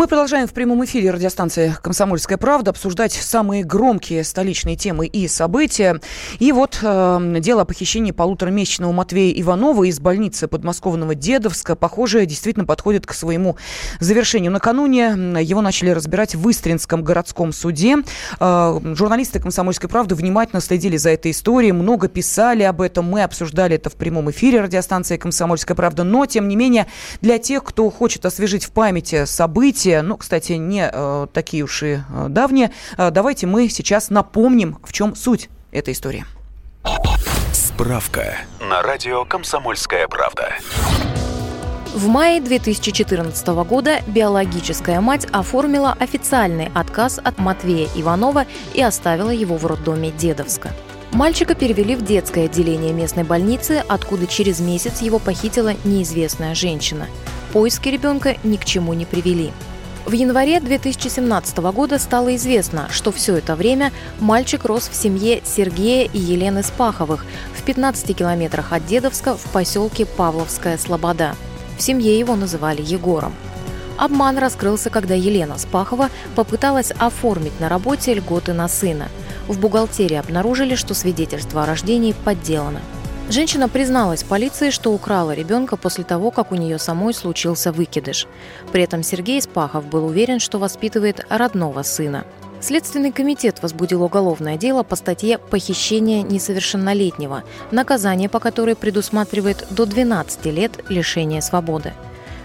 Мы 0.00 0.06
продолжаем 0.06 0.48
в 0.48 0.54
прямом 0.54 0.82
эфире 0.86 1.10
радиостанции 1.10 1.74
«Комсомольская 1.82 2.38
правда» 2.38 2.70
обсуждать 2.70 3.12
самые 3.12 3.64
громкие 3.64 4.24
столичные 4.24 4.74
темы 4.74 5.06
и 5.06 5.28
события. 5.28 6.00
И 6.38 6.52
вот 6.52 6.78
э, 6.80 7.36
дело 7.40 7.60
о 7.60 7.64
похищении 7.66 8.10
полуторамесячного 8.10 8.92
Матвея 8.92 9.38
Иванова 9.38 9.84
из 9.84 10.00
больницы 10.00 10.48
подмосковного 10.48 11.14
Дедовска, 11.14 11.76
похоже, 11.76 12.24
действительно 12.24 12.64
подходит 12.64 13.06
к 13.06 13.12
своему 13.12 13.56
завершению. 13.98 14.52
Накануне 14.52 15.08
его 15.42 15.60
начали 15.60 15.90
разбирать 15.90 16.34
в 16.34 16.50
Истринском 16.50 17.04
городском 17.04 17.52
суде. 17.52 17.96
Э, 18.40 18.80
журналисты 18.94 19.38
«Комсомольской 19.38 19.90
правды» 19.90 20.14
внимательно 20.14 20.62
следили 20.62 20.96
за 20.96 21.10
этой 21.10 21.32
историей, 21.32 21.72
много 21.72 22.08
писали 22.08 22.62
об 22.62 22.80
этом, 22.80 23.04
мы 23.04 23.22
обсуждали 23.22 23.76
это 23.76 23.90
в 23.90 23.96
прямом 23.96 24.30
эфире 24.30 24.62
радиостанции 24.62 25.18
«Комсомольская 25.18 25.76
правда». 25.76 26.04
Но, 26.04 26.24
тем 26.24 26.48
не 26.48 26.56
менее, 26.56 26.86
для 27.20 27.36
тех, 27.36 27.62
кто 27.64 27.90
хочет 27.90 28.24
освежить 28.24 28.64
в 28.64 28.70
памяти 28.70 29.26
события, 29.26 29.89
события, 29.90 30.02
ну, 30.02 30.16
кстати, 30.16 30.52
не 30.52 30.88
э, 30.92 31.26
такие 31.32 31.64
уж 31.64 31.82
и 31.82 32.00
э, 32.08 32.26
давние. 32.28 32.70
Э, 32.96 33.10
давайте 33.10 33.46
мы 33.46 33.68
сейчас 33.68 34.10
напомним, 34.10 34.78
в 34.84 34.92
чем 34.92 35.14
суть 35.16 35.48
этой 35.72 35.94
истории. 35.94 36.24
Справка 37.52 38.36
на 38.60 38.82
радио 38.82 39.24
«Комсомольская 39.24 40.06
правда». 40.08 40.52
В 41.94 42.06
мае 42.06 42.40
2014 42.40 43.48
года 43.48 44.00
биологическая 44.06 45.00
мать 45.00 45.26
оформила 45.32 45.96
официальный 45.98 46.70
отказ 46.72 47.18
от 47.22 47.38
Матвея 47.38 47.88
Иванова 47.96 48.46
и 48.74 48.82
оставила 48.82 49.30
его 49.30 49.56
в 49.56 49.66
роддоме 49.66 50.12
Дедовска. 50.12 50.70
Мальчика 51.12 51.56
перевели 51.56 51.96
в 51.96 52.04
детское 52.04 52.44
отделение 52.44 52.92
местной 52.92 53.24
больницы, 53.24 53.82
откуда 53.88 54.28
через 54.28 54.60
месяц 54.60 55.00
его 55.02 55.18
похитила 55.18 55.72
неизвестная 55.82 56.54
женщина. 56.54 57.08
Поиски 57.52 57.88
ребенка 57.88 58.36
ни 58.44 58.56
к 58.56 58.64
чему 58.64 58.94
не 58.94 59.04
привели. 59.04 59.50
В 60.06 60.12
январе 60.12 60.58
2017 60.60 61.58
года 61.58 61.98
стало 61.98 62.34
известно, 62.34 62.88
что 62.90 63.12
все 63.12 63.36
это 63.36 63.54
время 63.54 63.92
мальчик 64.18 64.64
рос 64.64 64.88
в 64.88 64.94
семье 64.94 65.42
Сергея 65.44 66.08
и 66.10 66.18
Елены 66.18 66.62
Спаховых 66.62 67.26
в 67.54 67.62
15 67.62 68.16
километрах 68.16 68.72
от 68.72 68.86
Дедовска 68.86 69.36
в 69.36 69.42
поселке 69.52 70.06
Павловская 70.06 70.78
Слобода. 70.78 71.36
В 71.76 71.82
семье 71.82 72.18
его 72.18 72.34
называли 72.34 72.82
Егором. 72.82 73.34
Обман 73.98 74.38
раскрылся, 74.38 74.88
когда 74.88 75.14
Елена 75.14 75.58
Спахова 75.58 76.08
попыталась 76.34 76.92
оформить 76.92 77.60
на 77.60 77.68
работе 77.68 78.14
льготы 78.14 78.54
на 78.54 78.68
сына. 78.68 79.08
В 79.48 79.60
бухгалтерии 79.60 80.16
обнаружили, 80.16 80.76
что 80.76 80.94
свидетельство 80.94 81.62
о 81.62 81.66
рождении 81.66 82.14
подделано– 82.24 82.80
Женщина 83.30 83.68
призналась 83.68 84.24
полиции, 84.24 84.70
что 84.70 84.92
украла 84.92 85.32
ребенка 85.32 85.76
после 85.76 86.02
того, 86.02 86.32
как 86.32 86.50
у 86.50 86.56
нее 86.56 86.80
самой 86.80 87.14
случился 87.14 87.70
выкидыш. 87.70 88.26
При 88.72 88.82
этом 88.82 89.04
Сергей 89.04 89.40
Спахов 89.40 89.86
был 89.86 90.04
уверен, 90.06 90.40
что 90.40 90.58
воспитывает 90.58 91.24
родного 91.28 91.84
сына. 91.84 92.24
Следственный 92.60 93.12
комитет 93.12 93.62
возбудил 93.62 94.02
уголовное 94.02 94.56
дело 94.56 94.82
по 94.82 94.96
статье 94.96 95.38
«Похищение 95.38 96.22
несовершеннолетнего», 96.24 97.44
наказание 97.70 98.28
по 98.28 98.40
которой 98.40 98.74
предусматривает 98.74 99.64
до 99.70 99.86
12 99.86 100.46
лет 100.46 100.84
лишения 100.88 101.40
свободы. 101.40 101.92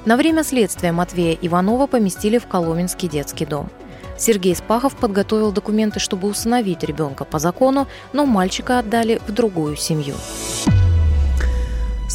На 0.05 0.15
время 0.15 0.43
следствия 0.43 0.91
Матвея 0.91 1.35
Иванова 1.41 1.87
поместили 1.87 2.37
в 2.37 2.45
Коломенский 2.45 3.09
детский 3.09 3.47
дом. 3.47 3.71
Сергей 4.17 4.55
Спахов 4.55 4.95
подготовил 4.95 5.51
документы, 5.51 5.99
чтобы 5.99 6.27
усыновить 6.27 6.83
ребенка 6.83 7.25
по 7.25 7.39
закону, 7.39 7.87
но 8.13 8.27
мальчика 8.27 8.77
отдали 8.77 9.19
в 9.27 9.31
другую 9.31 9.75
семью. 9.77 10.13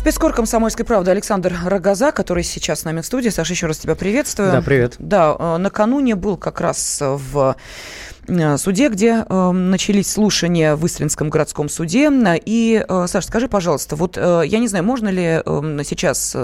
Спецкор 0.01 0.33
«Комсомольской 0.33 0.87
правды» 0.87 1.11
Александр 1.11 1.55
Рогоза, 1.63 2.11
который 2.11 2.43
сейчас 2.43 2.81
с 2.81 2.85
нами 2.85 3.03
в 3.03 3.05
студии. 3.05 3.29
Саша, 3.29 3.53
еще 3.53 3.67
раз 3.67 3.77
тебя 3.77 3.95
приветствую. 3.95 4.51
Да, 4.51 4.63
привет. 4.63 4.95
Да, 4.99 5.37
э, 5.39 5.57
накануне 5.59 6.15
был 6.15 6.39
как 6.39 6.63
раз 6.63 7.03
в 7.03 7.55
э, 8.27 8.57
суде, 8.57 8.89
где 8.89 9.27
э, 9.29 9.51
начались 9.51 10.11
слушания 10.11 10.75
в 10.75 10.87
Истринском 10.87 11.29
городском 11.29 11.69
суде. 11.69 12.11
И, 12.47 12.83
э, 12.89 13.07
Саша, 13.09 13.27
скажи, 13.27 13.47
пожалуйста, 13.47 13.95
вот 13.95 14.17
э, 14.17 14.45
я 14.47 14.59
не 14.59 14.69
знаю, 14.69 14.85
можно 14.85 15.11
ли 15.11 15.43
э, 15.45 15.79
сейчас 15.85 16.35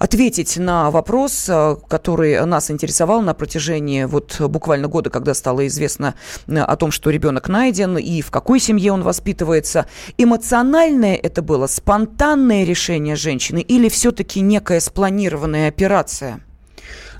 ответить 0.00 0.56
на 0.56 0.90
вопрос, 0.90 1.46
э, 1.48 1.76
который 1.86 2.44
нас 2.46 2.70
интересовал 2.70 3.20
на 3.20 3.34
протяжении 3.34 4.04
вот 4.04 4.40
буквально 4.40 4.88
года, 4.88 5.10
когда 5.10 5.34
стало 5.34 5.66
известно 5.66 6.14
э, 6.48 6.58
о 6.58 6.76
том, 6.76 6.90
что 6.90 7.10
ребенок 7.10 7.48
найден 7.48 7.98
и 7.98 8.22
в 8.22 8.30
какой 8.30 8.60
семье 8.60 8.92
он 8.92 9.02
воспитывается. 9.02 9.86
Эмоциональное 10.16 11.16
это 11.16 11.42
было, 11.42 11.66
спонтанное 11.66 12.64
решение 12.64 13.14
женщины 13.14 13.60
или 13.60 13.90
все-таки 13.90 14.40
некая 14.40 14.80
спланированная 14.80 15.68
операция? 15.68 16.40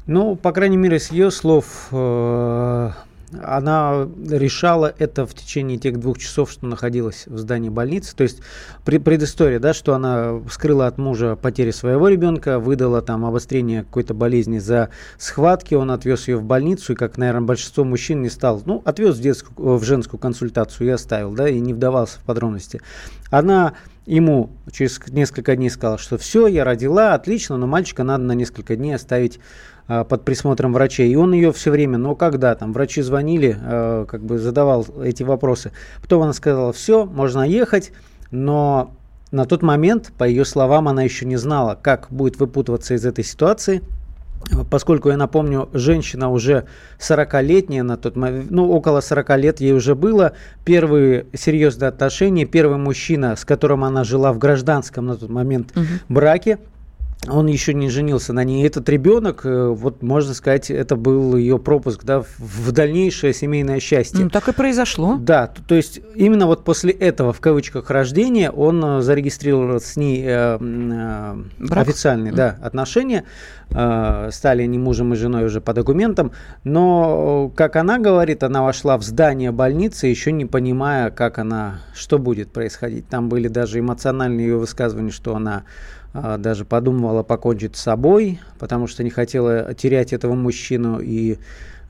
Ну, 0.07 0.35
по 0.35 0.51
крайней 0.51 0.79
мере, 0.79 0.99
с 0.99 1.13
ее 1.13 1.31
слов, 1.31 1.89
э, 1.93 2.91
она 3.43 4.09
решала 4.29 4.93
это 4.99 5.27
в 5.27 5.35
течение 5.35 5.79
тех 5.79 5.99
двух 5.99 6.19
часов, 6.19 6.51
что 6.51 6.67
находилась 6.67 7.27
в 7.27 7.39
здании 7.39 7.69
больницы. 7.69 8.15
То 8.15 8.23
есть 8.23 8.41
предыстория, 8.85 9.59
да, 9.59 9.73
что 9.73 9.95
она 9.95 10.41
скрыла 10.51 10.87
от 10.87 10.99
мужа 10.99 11.37
потери 11.37 11.71
своего 11.71 12.09
ребенка, 12.09 12.59
выдала 12.59 13.03
там 13.03 13.25
обострение 13.25 13.85
какой-то 13.85 14.15
болезни 14.15 14.59
за 14.59 14.91
схватки, 15.19 15.75
он 15.75 15.91
отвез 15.91 16.29
ее 16.29 16.37
в 16.37 16.45
больницу, 16.45 16.93
и, 16.93 16.97
как, 16.97 17.17
наверное, 17.19 17.47
большинство 17.47 17.85
мужчин 17.85 18.23
не 18.23 18.31
стал, 18.31 18.63
ну, 18.65 18.83
отвез 18.85 19.17
в, 19.17 19.21
детскую, 19.21 19.77
в 19.77 19.85
женскую 19.85 20.19
консультацию 20.19 20.89
и 20.89 20.91
оставил, 20.91 21.33
да, 21.33 21.49
и 21.49 21.61
не 21.61 21.75
вдавался 21.75 22.19
в 22.19 22.23
подробности. 22.25 22.81
Она 23.31 23.75
ему 24.11 24.51
через 24.73 25.01
несколько 25.09 25.55
дней 25.55 25.71
сказала, 25.71 25.97
что 25.97 26.19
все, 26.19 26.47
я 26.49 26.65
родила, 26.65 27.15
отлично, 27.15 27.57
но 27.57 27.67
мальчика 27.67 28.03
надо 28.03 28.25
на 28.25 28.33
несколько 28.33 28.75
дней 28.75 28.93
оставить 28.93 29.39
а, 29.87 30.05
под 30.05 30.25
присмотром 30.25 30.73
врачей. 30.73 31.11
И 31.11 31.15
он 31.15 31.33
ее 31.33 31.53
все 31.53 31.71
время, 31.71 31.97
но 31.97 32.17
когда 32.17 32.55
там 32.57 32.73
врачи 32.73 33.03
звонили, 33.03 33.57
а, 33.61 34.07
как 34.07 34.23
бы 34.25 34.39
задавал 34.39 34.85
эти 35.03 35.23
вопросы. 35.23 35.71
Потом 36.03 36.23
она 36.23 36.33
сказала, 36.33 36.73
все, 36.73 37.07
можно 37.07 37.43
ехать, 37.43 37.93
но 38.33 38.97
на 39.31 39.45
тот 39.45 39.63
момент, 39.63 40.13
по 40.19 40.25
ее 40.25 40.45
словам, 40.45 40.89
она 40.89 41.05
еще 41.05 41.25
не 41.25 41.37
знала, 41.37 41.79
как 41.81 42.09
будет 42.11 42.39
выпутываться 42.41 42.95
из 42.95 43.07
этой 43.07 43.23
ситуации. 43.23 43.81
Поскольку, 44.71 45.11
я 45.11 45.17
напомню, 45.17 45.69
женщина 45.73 46.31
уже 46.31 46.65
40-летняя 46.99 47.83
на 47.83 47.97
тот 47.97 48.17
момент, 48.17 48.51
ну, 48.51 48.69
около 48.71 49.01
40 49.01 49.39
лет 49.39 49.61
ей 49.61 49.73
уже 49.73 49.95
было, 49.95 50.33
первые 50.65 51.27
серьезные 51.35 51.89
отношения, 51.89 52.47
первый 52.47 52.79
мужчина, 52.79 53.37
с 53.37 53.45
которым 53.45 53.85
она 53.85 54.05
жила 54.05 54.33
в 54.33 54.39
гражданском 54.39 55.07
на 55.07 55.17
тот 55.17 55.31
момент 55.31 55.77
угу. 55.77 55.87
браке, 56.09 56.59
он 57.29 57.47
еще 57.49 57.75
не 57.75 57.91
женился 57.91 58.33
на 58.33 58.45
ней. 58.45 58.67
Этот 58.67 58.89
ребенок, 58.89 59.45
э, 59.45 59.67
вот 59.69 60.03
можно 60.03 60.33
сказать, 60.33 60.71
это 60.71 60.97
был 60.97 61.37
ее 61.37 61.59
пропуск 61.59 62.03
да, 62.05 62.23
в 62.39 62.73
дальнейшее 62.73 63.35
семейное 63.35 63.79
счастье. 63.79 64.25
Ну, 64.25 64.31
так 64.31 64.49
и 64.49 64.53
произошло. 64.53 65.19
Да, 65.21 65.47
то, 65.49 65.63
то 65.63 65.75
есть 65.75 66.01
именно 66.15 66.47
вот 66.47 66.65
после 66.65 66.93
этого, 66.93 67.35
в 67.35 67.41
кавычках, 67.41 67.91
рождения, 67.91 68.51
он 68.51 68.83
э, 68.83 69.01
зарегистрировал 69.03 69.81
с 69.81 69.97
ней 69.97 70.25
э, 70.25 70.59
э, 70.61 71.35
официальные 71.71 72.33
mm. 72.33 72.37
да, 72.37 72.57
отношения, 72.63 73.25
э, 73.71 74.31
стали 74.33 74.63
они 74.63 74.79
мужем 74.79 75.13
и 75.13 75.17
женой 75.17 75.45
уже 75.45 75.61
по 75.61 75.75
документам, 75.75 76.33
но, 76.65 77.53
как 77.55 77.77
она 77.77 77.99
говорит, 77.99 78.43
она 78.45 78.63
вошла 78.63 78.97
в 78.97 79.03
здание 79.03 79.53
больницы, 79.53 80.07
еще 80.07 80.33
не 80.33 80.47
понимая, 80.47 81.11
как 81.11 81.39
она, 81.39 81.81
что 81.95 82.19
будет 82.19 82.51
происходить. 82.51 83.09
Там 83.09 83.29
были 83.29 83.49
даже 83.49 83.79
эмоциональные 83.79 84.47
ее 84.47 84.57
высказывания, 84.57 85.11
что 85.11 85.37
она 85.37 85.65
даже 86.13 86.65
подумывала 86.65 87.23
покончить 87.23 87.77
с 87.77 87.81
собой, 87.81 88.41
потому 88.59 88.87
что 88.87 89.05
не 89.05 89.11
хотела 89.11 89.75
терять 89.75 90.13
этого 90.13 90.35
мужчину. 90.35 91.01
И 91.01 91.39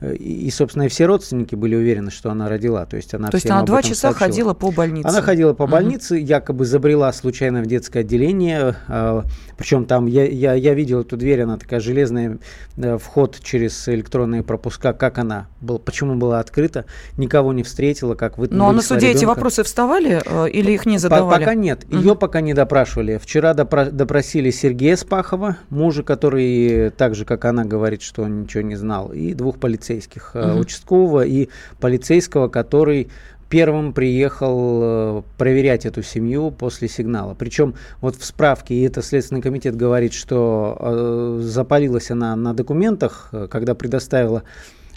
и, 0.01 0.51
собственно, 0.51 0.85
и 0.85 0.89
все 0.89 1.05
родственники 1.05 1.55
были 1.55 1.75
уверены, 1.75 2.11
что 2.11 2.31
она 2.31 2.49
родила. 2.49 2.87
То 2.87 2.97
есть 2.97 3.13
она, 3.13 3.29
То 3.29 3.37
есть 3.37 3.51
она 3.51 3.63
два 3.65 3.83
часа 3.83 4.13
сообщила. 4.13 4.29
ходила 4.29 4.55
по 4.55 4.71
больнице? 4.71 5.07
Она 5.07 5.21
ходила 5.21 5.53
по 5.53 5.67
больнице, 5.67 6.15
угу. 6.15 6.25
якобы 6.25 6.65
забрела 6.65 7.13
случайно 7.13 7.61
в 7.61 7.67
детское 7.67 8.01
отделение. 8.01 8.77
А, 8.89 9.25
Причем 9.59 9.85
там 9.85 10.07
я, 10.07 10.25
я, 10.25 10.55
я 10.55 10.73
видел 10.73 11.03
эту 11.03 11.19
дверь, 11.19 11.43
она 11.43 11.59
такая 11.59 11.81
железная, 11.81 12.39
э, 12.79 12.97
вход 12.97 13.39
через 13.43 13.89
электронные 13.89 14.43
пропуска. 14.43 14.95
Как 14.95 15.19
она, 15.19 15.49
был, 15.61 15.79
почему 15.79 16.15
была 16.15 16.41
открыта, 16.41 16.87
никого 17.19 17.53
не 17.53 17.63
встретила, 17.63 18.15
как 18.15 18.39
вы 18.39 18.49
а 18.51 18.73
на 18.73 18.81
суде 18.81 19.01
ребенка. 19.01 19.19
эти 19.19 19.25
вопросы 19.27 19.63
вставали 19.65 20.23
э, 20.25 20.49
или 20.49 20.73
их 20.73 20.87
не 20.87 20.97
задавали? 20.97 21.41
Пока 21.41 21.55
нет, 21.55 21.85
угу. 21.85 21.99
ее 21.99 22.17
пока 22.17 22.41
не 22.41 22.55
допрашивали. 22.55 23.19
Вчера 23.23 23.53
допро- 23.53 23.91
допросили 23.91 24.51
Сергея 24.51 24.97
Спахова, 24.97 25.59
мужа, 25.69 26.03
который 26.05 26.89
так 26.89 27.15
же, 27.15 27.27
как 27.27 27.45
она, 27.45 27.65
говорит, 27.67 28.01
что 28.01 28.23
он 28.23 28.43
ничего 28.43 28.63
не 28.63 28.77
знал, 28.77 29.13
и 29.13 29.35
двух 29.35 29.59
полицейских 29.59 29.90
полицейских, 29.91 30.31
угу. 30.35 30.61
участкового 30.61 31.25
и 31.25 31.49
полицейского, 31.81 32.49
который 32.49 33.09
первым 33.49 33.93
приехал 33.93 34.81
э, 34.83 35.23
проверять 35.37 35.85
эту 35.85 36.03
семью 36.03 36.53
после 36.53 36.89
сигнала. 36.89 37.35
Причем 37.35 37.75
вот 38.01 38.15
в 38.17 38.25
справке, 38.25 38.75
и 38.75 38.83
это 38.83 39.03
Следственный 39.03 39.43
комитет 39.43 39.75
говорит, 39.75 40.13
что 40.13 40.77
э, 40.79 41.39
запалилась 41.43 42.13
она 42.13 42.37
на 42.37 42.55
документах, 42.55 43.31
э, 43.33 43.49
когда 43.51 43.75
предоставила 43.75 44.43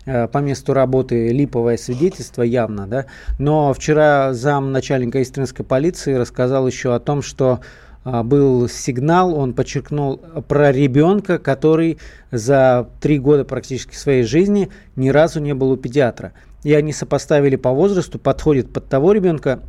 по 0.06 0.40
месту 0.40 0.74
работы 0.74 1.30
липовое 1.30 1.78
свидетельство 1.78 2.42
явно, 2.42 2.88
да. 2.88 3.06
Но 3.40 3.74
вчера 3.74 4.34
зам 4.34 4.74
начальника 4.74 5.22
истринской 5.22 5.64
полиции 5.64 6.16
рассказал 6.16 6.68
еще 6.68 6.94
о 6.94 7.00
том, 7.00 7.22
что 7.22 7.62
был 8.04 8.68
сигнал, 8.68 9.34
он 9.36 9.54
подчеркнул 9.54 10.18
про 10.48 10.72
ребенка, 10.72 11.40
который 11.40 12.00
за 12.32 12.90
три 13.02 13.20
года 13.20 13.46
практически 13.46 13.96
своей 13.96 14.24
жизни 14.24 14.70
ни 14.96 15.10
разу 15.10 15.40
не 15.40 15.54
был 15.54 15.72
у 15.72 15.78
педиатра. 15.78 16.34
И 16.64 16.74
они 16.74 16.94
сопоставили 16.94 17.56
по 17.56 17.72
возрасту, 17.72 18.20
подходит 18.20 18.72
под 18.72 18.88
того 18.88 19.12
ребенка, 19.12 19.60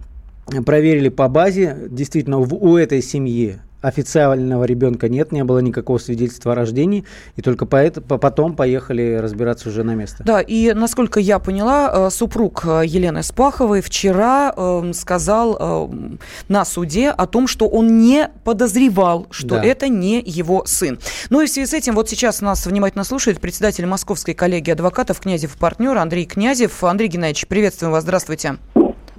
проверили 0.66 1.08
по 1.08 1.28
базе, 1.28 1.76
действительно 1.90 2.38
у 2.38 2.76
этой 2.76 3.02
семьи 3.02 3.58
официального 3.84 4.64
ребенка 4.64 5.08
нет, 5.08 5.30
не 5.32 5.44
было 5.44 5.58
никакого 5.58 5.98
свидетельства 5.98 6.52
о 6.52 6.54
рождении, 6.54 7.04
и 7.36 7.42
только 7.42 7.66
поэтому, 7.66 8.18
потом 8.18 8.56
поехали 8.56 9.18
разбираться 9.20 9.68
уже 9.68 9.84
на 9.84 9.94
место. 9.94 10.24
Да, 10.24 10.40
и 10.40 10.72
насколько 10.72 11.20
я 11.20 11.38
поняла, 11.38 12.06
э, 12.08 12.10
супруг 12.10 12.64
э, 12.64 12.82
Елены 12.86 13.22
Спаховой 13.22 13.82
вчера 13.82 14.52
э, 14.56 14.92
сказал 14.94 15.56
э, 15.58 16.16
на 16.48 16.64
суде 16.64 17.10
о 17.10 17.26
том, 17.26 17.46
что 17.46 17.68
он 17.68 17.98
не 17.98 18.30
подозревал, 18.44 19.26
что 19.30 19.56
да. 19.56 19.64
это 19.64 19.88
не 19.88 20.22
его 20.24 20.64
сын. 20.66 20.98
Ну 21.28 21.42
и 21.42 21.46
в 21.46 21.50
связи 21.50 21.66
с 21.66 21.74
этим 21.74 21.94
вот 21.94 22.08
сейчас 22.08 22.40
нас 22.40 22.66
внимательно 22.66 23.04
слушает 23.04 23.40
председатель 23.40 23.86
Московской 23.86 24.34
коллегии 24.34 24.72
адвокатов 24.72 25.20
Князев 25.20 25.56
партнер 25.56 25.96
Андрей 25.98 26.24
Князев. 26.24 26.82
Андрей 26.82 27.08
Геннадьевич, 27.08 27.46
приветствуем 27.46 27.92
вас, 27.92 28.04
здравствуйте. 28.04 28.56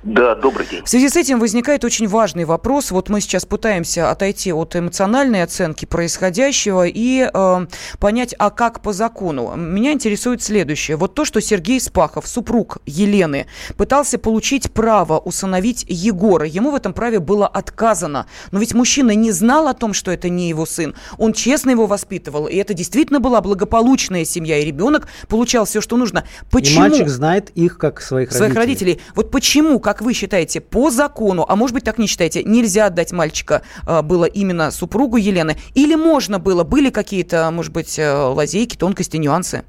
Да, 0.05 0.35
добрый 0.35 0.67
день. 0.67 0.83
В 0.83 0.87
связи 0.87 1.09
с 1.09 1.15
этим 1.15 1.39
возникает 1.39 1.83
очень 1.83 2.07
важный 2.07 2.45
вопрос. 2.45 2.91
Вот 2.91 3.09
мы 3.09 3.21
сейчас 3.21 3.43
пытаемся 3.43 4.11
отойти 4.11 4.53
от 4.53 4.75
эмоциональной 4.75 5.41
оценки 5.41 5.85
происходящего 5.85 6.85
и 6.85 7.27
э, 7.33 7.65
понять, 7.97 8.35
а 8.37 8.51
как 8.51 8.81
по 8.81 8.93
закону. 8.93 9.55
Меня 9.55 9.93
интересует 9.93 10.43
следующее. 10.43 10.95
Вот 10.97 11.15
то, 11.15 11.25
что 11.25 11.41
Сергей 11.41 11.81
Спахов, 11.81 12.27
супруг 12.27 12.77
Елены, 12.85 13.47
пытался 13.77 14.19
получить 14.19 14.71
право 14.71 15.17
усыновить 15.17 15.83
Егора. 15.89 16.45
Ему 16.45 16.69
в 16.69 16.75
этом 16.75 16.93
праве 16.93 17.17
было 17.19 17.47
отказано. 17.47 18.27
Но 18.51 18.59
ведь 18.59 18.75
мужчина 18.75 19.09
не 19.15 19.31
знал 19.31 19.67
о 19.67 19.73
том, 19.73 19.93
что 19.93 20.11
это 20.11 20.29
не 20.29 20.49
его 20.49 20.67
сын. 20.67 20.93
Он 21.17 21.33
честно 21.33 21.71
его 21.71 21.87
воспитывал. 21.87 22.45
И 22.45 22.55
это 22.57 22.75
действительно 22.75 23.19
была 23.19 23.41
благополучная 23.41 24.23
семья. 24.23 24.59
И 24.59 24.65
ребенок 24.65 25.07
получал 25.27 25.65
все, 25.65 25.81
что 25.81 25.97
нужно. 25.97 26.25
Почему? 26.51 26.85
И 26.85 26.89
мальчик 26.89 27.09
знает 27.09 27.49
их 27.55 27.79
как 27.79 28.01
своих, 28.01 28.31
своих 28.31 28.53
родителей. 28.53 28.91
родителей. 28.91 29.01
Вот 29.15 29.31
почему, 29.31 29.79
как 29.79 29.94
как 29.95 30.01
вы 30.01 30.13
считаете, 30.13 30.60
по 30.60 30.89
закону, 30.89 31.45
а 31.47 31.55
может 31.55 31.73
быть 31.73 31.86
так 31.86 31.97
не 31.97 32.08
считаете, 32.08 32.43
нельзя 32.43 32.88
отдать 32.88 33.13
мальчика 33.13 33.62
э, 33.88 34.01
было 34.01 34.25
именно 34.25 34.71
супругу 34.71 35.15
Елены? 35.15 35.55
Или 35.73 35.95
можно 35.95 36.38
было? 36.38 36.65
Были 36.65 36.89
какие-то, 36.89 37.49
может 37.51 37.71
быть, 37.71 37.97
э, 37.97 38.12
лазейки, 38.12 38.75
тонкости, 38.75 39.15
нюансы? 39.15 39.63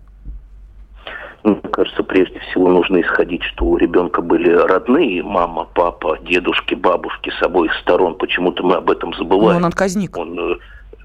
Мне 1.45 1.61
кажется, 1.71 2.03
прежде 2.03 2.41
всего 2.41 2.69
нужно 2.69 3.01
исходить, 3.01 3.45
что 3.45 3.67
у 3.67 3.77
ребенка 3.77 4.21
были 4.21 4.51
родные, 4.51 5.23
мама, 5.23 5.69
папа, 5.73 6.19
дедушки, 6.29 6.75
бабушки 6.75 7.31
с 7.39 7.41
обоих 7.41 7.73
сторон. 7.83 8.17
Почему-то 8.17 8.65
мы 8.65 8.75
об 8.75 8.91
этом 8.91 9.15
забываем. 9.15 9.53
Но 9.53 9.57
он 9.59 9.65
отказник. 9.67 10.19
Он 10.19 10.37
Э, 10.37 10.57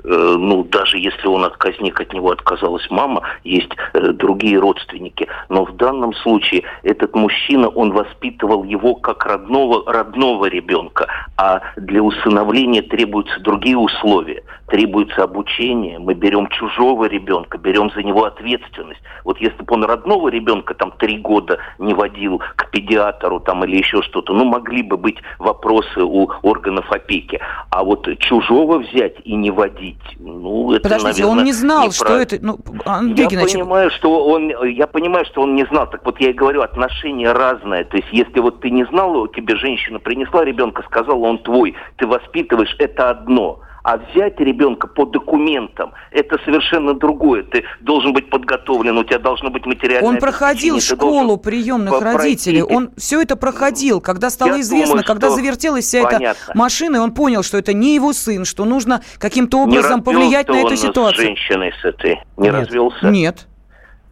ну, 0.04 0.64
даже 0.64 0.98
если 0.98 1.28
он 1.28 1.44
отказник, 1.46 2.00
от 2.00 2.14
него 2.14 2.32
отказалась 2.32 2.90
мама, 2.90 3.22
есть 3.44 3.72
э, 3.94 4.12
другие 4.14 4.60
родственники. 4.60 5.28
Но 5.50 5.66
в 5.66 5.76
данном 5.76 6.14
случае 6.14 6.64
этот 6.84 7.16
мужчина, 7.16 7.68
он 7.68 7.92
воспитывал 7.92 8.64
его 8.64 8.96
как 8.96 9.26
родного, 9.26 9.92
родного 9.92 10.46
ребенка, 10.46 11.08
а 11.38 11.62
для 11.78 12.02
усыновления 12.02 12.82
требуются 12.82 13.40
другие 13.40 13.78
условия. 13.78 14.44
Требуется 14.68 15.24
обучение, 15.24 16.00
мы 16.00 16.14
берем 16.14 16.48
чужого 16.48 17.06
ребенка, 17.06 17.58
берем 17.58 17.92
за 17.92 18.04
него 18.04 18.24
ответственность. 18.24 19.02
Вот 19.26 19.38
если 19.40 19.62
бы 19.64 19.74
он 19.74 19.84
родного 19.84 20.30
ребенка 20.30 20.74
там 20.74 20.92
три 20.92 21.18
года 21.18 21.60
не 21.78 21.94
водил 21.94 22.42
к 22.56 22.72
педиатру 22.72 23.42
там 23.42 23.66
или 23.66 23.78
еще 23.78 24.02
что-то, 24.02 24.34
ну, 24.34 24.46
могли 24.46 24.82
бы 24.82 24.96
быть 24.96 25.18
вопросы 25.40 26.02
у 26.02 26.32
органов 26.42 26.90
опеки. 26.90 27.40
А 27.70 27.84
вот 27.84 28.08
чужого 28.20 28.80
взять 28.80 29.16
и 29.26 29.36
не 29.36 29.52
водить, 29.52 29.91
говорить. 29.92 30.20
Ну, 30.20 30.72
это, 30.72 30.84
Подождите, 30.84 31.22
наверное, 31.22 31.40
он 31.40 31.44
не 31.46 31.52
знал, 31.52 31.86
не 31.86 31.92
что 31.92 32.18
это... 32.18 32.38
Ну, 32.42 32.60
Андрей 32.86 33.28
я 33.30 33.46
понимаю, 33.46 33.92
что 33.92 34.26
он, 34.26 34.50
я 34.68 34.88
понимаю, 34.88 35.26
что 35.26 35.42
он 35.42 35.56
не 35.56 35.66
знал. 35.66 35.90
Так 35.90 36.06
вот 36.06 36.20
я 36.20 36.30
и 36.30 36.34
говорю, 36.34 36.62
отношения 36.62 37.32
разные. 37.32 37.84
То 37.86 37.98
есть 37.98 38.10
если 38.12 38.40
вот 38.40 38.62
ты 38.62 38.70
не 38.70 38.86
знал, 38.86 39.28
тебе 39.28 39.56
женщина 39.56 40.00
принесла 40.00 40.44
ребенка, 40.44 40.84
сказала, 40.84 41.20
он 41.20 41.40
твой, 41.40 41.76
ты 41.98 42.08
воспитываешь, 42.08 42.76
это 42.80 43.10
одно. 43.10 43.60
А 43.84 43.98
взять 43.98 44.40
ребенка 44.40 44.88
по 44.88 45.06
документам– 45.06 45.94
это 46.12 46.38
совершенно 46.46 46.94
другое. 46.94 47.44
Ты 47.44 47.64
должен 47.80 48.14
быть 48.14 48.30
подготовлен, 48.30 48.98
у 48.98 49.04
тебя 49.04 49.20
должно 49.20 49.50
быть 49.50 49.66
материальное 49.66 50.10
Он 50.10 50.18
проходил 50.18 50.80
школу 50.80 51.38
приемных 51.38 52.02
родителей, 52.02 52.62
он 52.62 52.92
все 52.98 53.22
это 53.22 53.36
проходил. 53.36 54.02
Когда 54.02 54.30
стало 54.30 54.56
Я 54.56 54.62
известно, 54.62 54.88
думаю, 54.88 55.06
когда 55.06 55.30
завертелась 55.30 55.86
вся 55.86 56.04
Понятно. 56.04 56.28
эта 56.48 56.58
машина, 56.58 57.02
он 57.02 57.14
понял, 57.14 57.44
что 57.44 57.58
это 57.58 57.74
не 57.74 57.96
его 57.96 58.14
сын, 58.14 58.46
что 58.46 58.66
нужно 58.66 59.02
каким-то 59.18 59.60
образом 59.60 60.04
повлиять 60.04 60.48
на 60.48 60.62
эту 60.62 60.76
ситуацию. 60.76 61.26
с 61.26 61.28
женщиной 61.28 61.74
с 61.82 61.86
этой? 61.86 62.20
Не 62.38 62.50
Нет. 62.50 62.54
развелся? 62.54 63.08
Нет 63.08 63.48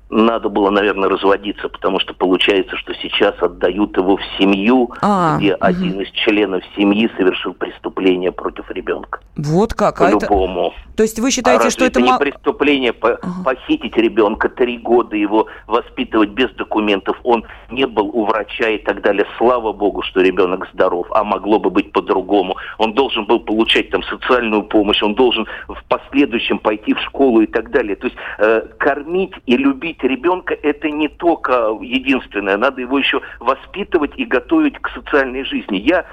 надо 0.10 0.50
было, 0.50 0.70
наверное, 0.70 1.10
разводиться, 1.10 1.70
потому 1.70 2.00
что 2.00 2.14
получается, 2.14 2.76
что 2.78 2.94
сейчас 2.96 3.36
отдают 3.42 3.96
его 3.98 4.18
в 4.18 4.22
семью, 4.38 4.92
а, 5.02 5.38
где 5.38 5.54
угу. 5.54 5.64
один 5.64 6.02
из 6.02 6.10
членов 6.12 6.64
семьи 6.76 7.10
совершил 7.18 7.54
преступление 7.54 8.32
против 8.32 8.70
ребенка. 8.72 9.20
Вот 9.38 9.74
как? 9.74 10.00
По-любому. 10.00 10.62
А 10.62 10.68
это... 10.68 10.96
То 10.98 11.04
есть 11.04 11.20
вы 11.20 11.32
считаете, 11.32 11.68
а 11.68 11.72
что 11.72 11.86
это... 11.86 12.00
это 12.00 12.12
не 12.12 12.18
преступление 12.18 12.94
по... 12.94 13.14
ага. 13.14 13.44
похитить 13.46 13.96
ребенка, 13.98 14.50
три 14.50 14.78
года 14.78 15.16
его 15.16 15.48
воспитывать 15.68 16.30
без 16.32 16.50
документов, 16.52 17.18
он 17.24 17.46
не 17.70 17.86
был 17.86 18.10
у 18.12 18.26
врача 18.26 18.70
и 18.70 18.78
так 18.80 19.02
далее. 19.02 19.26
Слава 19.38 19.72
богу, 19.74 20.02
что 20.02 20.22
ребенок 20.22 20.68
здоров, 20.74 21.08
а 21.12 21.24
могло 21.24 21.60
бы 21.60 21.70
быть 21.70 21.92
по-другому. 21.92 22.58
Он 22.78 22.94
должен 22.94 23.26
был 23.26 23.40
получать 23.40 23.92
там 23.92 24.04
социальную 24.04 24.64
помощь, 24.64 25.02
он 25.04 25.14
должен 25.14 25.46
в 25.68 25.84
последующем 25.88 26.58
пойти 26.58 26.94
в 26.94 27.00
школу 27.02 27.42
и 27.42 27.48
так 27.48 27.72
далее. 27.72 27.96
То 27.96 28.08
есть 28.08 28.18
э, 28.40 28.62
кормить 28.80 29.34
и 29.46 29.56
любить 29.56 29.99
воспитывать 30.00 30.08
ребенка 30.08 30.54
это 30.54 30.90
не 30.90 31.08
только 31.10 31.78
единственное, 31.82 32.58
надо 32.58 32.82
его 32.82 32.98
еще 32.98 33.22
воспитывать 33.40 34.18
и 34.18 34.26
готовить 34.26 34.80
к 34.80 34.90
социальной 34.90 35.44
жизни. 35.44 35.78
Я 35.78 36.06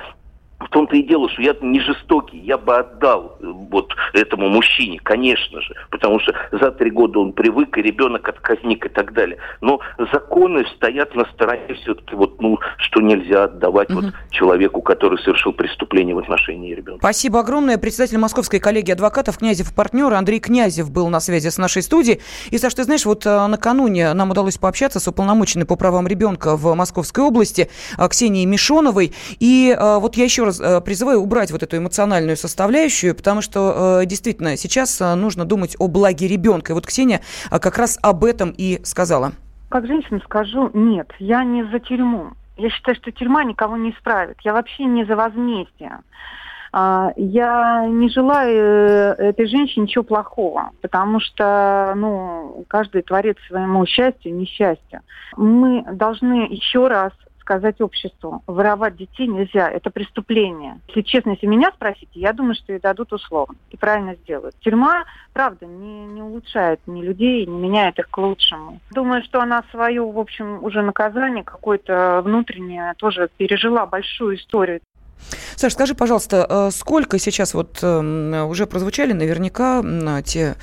в 0.58 0.68
том-то 0.70 0.96
и 0.96 1.02
дело, 1.02 1.28
что 1.28 1.42
я 1.42 1.54
не 1.60 1.80
жестокий, 1.80 2.38
я 2.38 2.56
бы 2.56 2.76
отдал 2.76 3.36
э, 3.40 3.46
вот 3.46 3.92
этому 4.14 4.48
мужчине, 4.48 4.98
конечно 5.02 5.60
же, 5.60 5.74
потому 5.90 6.18
что 6.20 6.34
за 6.50 6.70
три 6.70 6.90
года 6.90 7.18
он 7.18 7.32
привык, 7.32 7.76
и 7.76 7.82
ребенок 7.82 8.26
отказник 8.28 8.86
и 8.86 8.88
так 8.88 9.12
далее. 9.12 9.38
Но 9.60 9.80
законы 10.12 10.64
стоят 10.76 11.14
на 11.14 11.26
стороне 11.26 11.74
все-таки 11.82 12.14
вот, 12.14 12.40
ну, 12.40 12.58
что 12.78 13.00
нельзя 13.00 13.44
отдавать 13.44 13.90
угу. 13.90 14.00
вот 14.00 14.14
человеку, 14.30 14.80
который 14.80 15.18
совершил 15.18 15.52
преступление 15.52 16.14
в 16.14 16.18
отношении 16.18 16.74
ребенка. 16.74 17.00
Спасибо 17.00 17.40
огромное. 17.40 17.76
Председатель 17.76 18.18
Московской 18.18 18.58
коллегии 18.58 18.92
адвокатов 18.92 19.38
Князев 19.38 19.74
партнер 19.74 20.12
Андрей 20.14 20.40
Князев 20.40 20.90
был 20.90 21.08
на 21.08 21.20
связи 21.20 21.50
с 21.50 21.58
нашей 21.58 21.82
студией. 21.82 22.20
И, 22.50 22.56
Саш, 22.56 22.72
ты 22.72 22.84
знаешь, 22.84 23.04
вот 23.04 23.26
э, 23.26 23.46
накануне 23.46 24.14
нам 24.14 24.30
удалось 24.30 24.56
пообщаться 24.56 25.00
с 25.00 25.08
уполномоченной 25.08 25.66
по 25.66 25.76
правам 25.76 26.06
ребенка 26.06 26.56
в 26.56 26.74
Московской 26.74 27.24
области 27.24 27.68
э, 27.98 28.08
Ксенией 28.08 28.46
Мишоновой. 28.46 29.12
И 29.38 29.76
вот 29.78 30.16
я 30.16 30.24
еще 30.24 30.45
раз 30.46 30.82
призываю 30.82 31.20
убрать 31.20 31.50
вот 31.50 31.62
эту 31.62 31.76
эмоциональную 31.76 32.37
составляющую, 32.37 33.14
потому 33.14 33.42
что 33.42 34.02
действительно 34.04 34.56
сейчас 34.56 34.98
нужно 35.00 35.44
думать 35.44 35.76
о 35.78 35.88
благе 35.88 36.26
ребенка. 36.26 36.72
И 36.72 36.74
вот 36.74 36.87
Ксения 36.87 37.20
как 37.50 37.78
раз 37.78 37.98
об 38.02 38.24
этом 38.24 38.54
и 38.56 38.80
сказала. 38.85 39.32
Как 39.68 39.87
женщина 39.87 40.20
скажу, 40.24 40.70
нет, 40.74 41.11
я 41.18 41.44
не 41.44 41.64
за 41.64 41.80
тюрьму. 41.80 42.30
Я 42.56 42.70
считаю, 42.70 42.96
что 42.96 43.12
тюрьма 43.12 43.44
никого 43.44 43.76
не 43.76 43.90
исправит. 43.90 44.38
Я 44.42 44.52
вообще 44.52 44.85
не 44.85 45.04
за 45.04 45.16
возмездие. 45.16 45.98
А, 46.72 47.12
я 47.16 47.87
не 47.87 48.09
желаю 48.09 49.16
э, 49.18 49.28
этой 49.28 49.46
женщине 49.46 49.85
ничего 49.85 50.04
плохого, 50.04 50.70
потому 50.82 51.20
что 51.20 51.94
ну, 51.96 52.64
каждый 52.68 53.02
творит 53.02 53.38
своему 53.48 53.87
счастью 53.87 54.35
несчастью. 54.35 55.00
Мы 55.37 55.85
должны 55.92 56.46
еще 56.50 56.87
раз 56.88 57.12
сказать 57.46 57.80
обществу, 57.80 58.42
воровать 58.48 58.96
детей 58.96 59.28
нельзя, 59.28 59.70
это 59.70 59.90
преступление. 59.90 60.80
Если 60.88 61.02
честно, 61.02 61.30
если 61.30 61.46
меня 61.46 61.70
спросите, 61.72 62.11
я 62.14 62.32
думаю, 62.32 62.56
что 62.56 62.72
ей 62.72 62.80
дадут 62.80 63.12
условно 63.12 63.54
и 63.70 63.76
правильно 63.76 64.16
сделают. 64.16 64.56
Тюрьма, 64.61 65.04
правда, 65.32 65.64
не, 65.66 66.06
не 66.06 66.22
улучшает 66.22 66.80
ни 66.87 67.02
людей, 67.02 67.46
не 67.46 67.56
меняет 67.56 68.00
их 68.00 68.11
к 68.11 68.18
лучшему. 68.18 68.80
Думаю, 68.90 69.22
что 69.22 69.40
она 69.40 69.62
свое, 69.70 70.02
в 70.02 70.18
общем, 70.18 70.64
уже 70.64 70.82
наказание 70.82 71.44
какое-то 71.44 72.20
внутреннее 72.24 72.94
тоже 72.98 73.30
пережила 73.37 73.87
большую 73.87 74.37
историю. 74.37 74.80
Саш, 75.54 75.72
скажи, 75.72 75.94
пожалуйста, 75.94 76.46
э, 76.48 76.70
сколько 76.72 77.18
сейчас 77.18 77.54
вот 77.54 77.78
эм, 77.82 78.48
уже 78.48 78.66
прозвучали 78.66 79.12
наверняка 79.12 79.82
те 80.24 80.56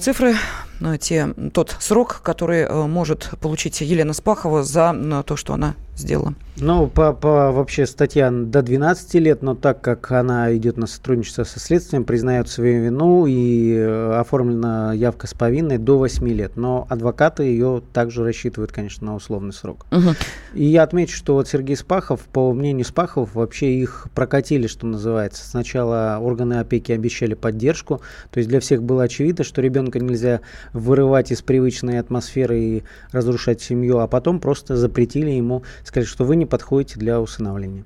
цифры 0.00 0.34
Э, 0.80 0.96
те, 0.98 1.34
тот 1.52 1.76
срок, 1.80 2.20
который 2.22 2.60
э, 2.60 2.86
может 2.86 3.30
получить 3.40 3.80
Елена 3.80 4.12
Спахова 4.12 4.62
за 4.62 5.22
то, 5.26 5.36
что 5.36 5.54
она 5.54 5.74
сделала? 5.98 6.34
Ну, 6.60 6.88
по, 6.88 7.12
по 7.12 7.52
вообще 7.52 7.86
статья 7.86 8.30
до 8.30 8.62
12 8.62 9.14
лет, 9.14 9.42
но 9.42 9.54
так 9.54 9.80
как 9.80 10.10
она 10.10 10.54
идет 10.56 10.76
на 10.76 10.86
сотрудничество 10.86 11.44
со 11.44 11.60
следствием, 11.60 12.04
признает 12.04 12.48
свою 12.48 12.82
вину 12.82 13.26
и 13.26 13.74
э, 13.74 14.18
оформлена 14.18 14.92
явка 14.92 15.26
с 15.26 15.34
повинной 15.34 15.78
до 15.78 15.98
8 15.98 16.28
лет. 16.28 16.56
Но 16.56 16.86
адвокаты 16.88 17.44
ее 17.44 17.82
также 17.92 18.24
рассчитывают, 18.24 18.72
конечно, 18.72 19.06
на 19.06 19.14
условный 19.14 19.52
срок. 19.52 19.86
Угу. 19.92 20.14
И 20.54 20.64
я 20.64 20.82
отмечу, 20.82 21.16
что 21.16 21.34
вот 21.34 21.48
Сергей 21.48 21.76
Спахов, 21.76 22.22
по 22.22 22.52
мнению 22.52 22.84
Спахов, 22.84 23.34
вообще 23.34 23.74
их 23.74 24.08
прокатили, 24.14 24.66
что 24.66 24.86
называется. 24.86 25.48
Сначала 25.48 26.18
органы 26.20 26.54
опеки 26.54 26.90
обещали 26.90 27.34
поддержку, 27.34 28.00
то 28.30 28.38
есть 28.38 28.48
для 28.48 28.58
всех 28.60 28.82
было 28.82 29.04
очевидно, 29.04 29.44
что 29.44 29.62
ребенка 29.62 30.00
нельзя 30.00 30.40
вырывать 30.72 31.30
из 31.30 31.42
привычной 31.42 32.00
атмосферы 32.00 32.60
и 32.60 32.82
разрушать 33.12 33.60
семью, 33.60 33.98
а 33.98 34.08
потом 34.08 34.40
просто 34.40 34.76
запретили 34.76 35.30
ему, 35.30 35.62
сказали, 35.88 36.08
что 36.08 36.24
вы 36.24 36.36
не 36.36 36.46
подходите 36.46 36.98
для 36.98 37.20
усыновления. 37.20 37.84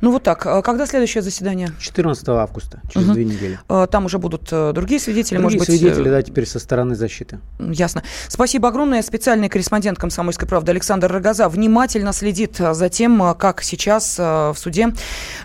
Ну 0.00 0.12
вот 0.12 0.22
так. 0.22 0.46
А 0.46 0.62
когда 0.62 0.86
следующее 0.86 1.22
заседание? 1.22 1.72
14 1.80 2.28
августа, 2.28 2.80
через 2.92 3.06
угу. 3.06 3.14
две 3.14 3.24
недели. 3.24 3.58
А, 3.68 3.86
там 3.86 4.06
уже 4.06 4.18
будут 4.18 4.48
э, 4.50 4.72
другие 4.72 5.00
свидетели, 5.00 5.38
другие 5.38 5.58
может 5.58 5.58
быть? 5.58 5.80
свидетели, 5.80 6.08
да, 6.08 6.22
теперь 6.22 6.46
со 6.46 6.58
стороны 6.58 6.94
защиты. 6.94 7.40
Ясно. 7.58 8.02
Спасибо 8.28 8.68
огромное. 8.68 9.02
Специальный 9.02 9.48
корреспондент 9.48 9.98
«Комсомольской 9.98 10.48
правды» 10.48 10.72
Александр 10.72 11.12
Рогоза 11.12 11.48
внимательно 11.48 12.12
следит 12.12 12.56
за 12.56 12.88
тем, 12.88 13.34
как 13.38 13.62
сейчас 13.62 14.18
в 14.18 14.54
суде 14.56 14.88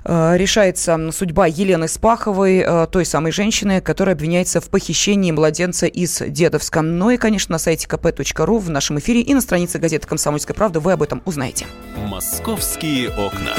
решается 0.06 1.12
судьба 1.12 1.48
Елены 1.48 1.88
Спаховой, 1.88 2.66
той 2.88 3.06
самой 3.06 3.32
женщины, 3.32 3.82
которая 3.82 4.16
обвиняется 4.16 4.62
в 4.62 4.70
похищении 4.70 5.32
младенца 5.32 5.86
из 5.86 6.22
Дедовска. 6.26 6.82
Ну 6.82 7.10
и, 7.10 7.18
конечно, 7.18 7.54
на 7.54 7.60
сайте 7.60 7.88
kp.ru 7.88 8.60
в 8.60 8.70
нашем 8.70 9.00
эфире 9.00 9.22
и 9.22 9.34
на 9.34 9.42
странице 9.42 9.80
газеты 9.80 10.08
«Комсомольская 10.08 10.56
правда» 10.56 10.80
вы 10.80 10.94
об 10.94 11.04
этом 11.04 11.22
узнаете. 11.26 11.66
«Московские 11.98 13.10
окна». 13.10 13.54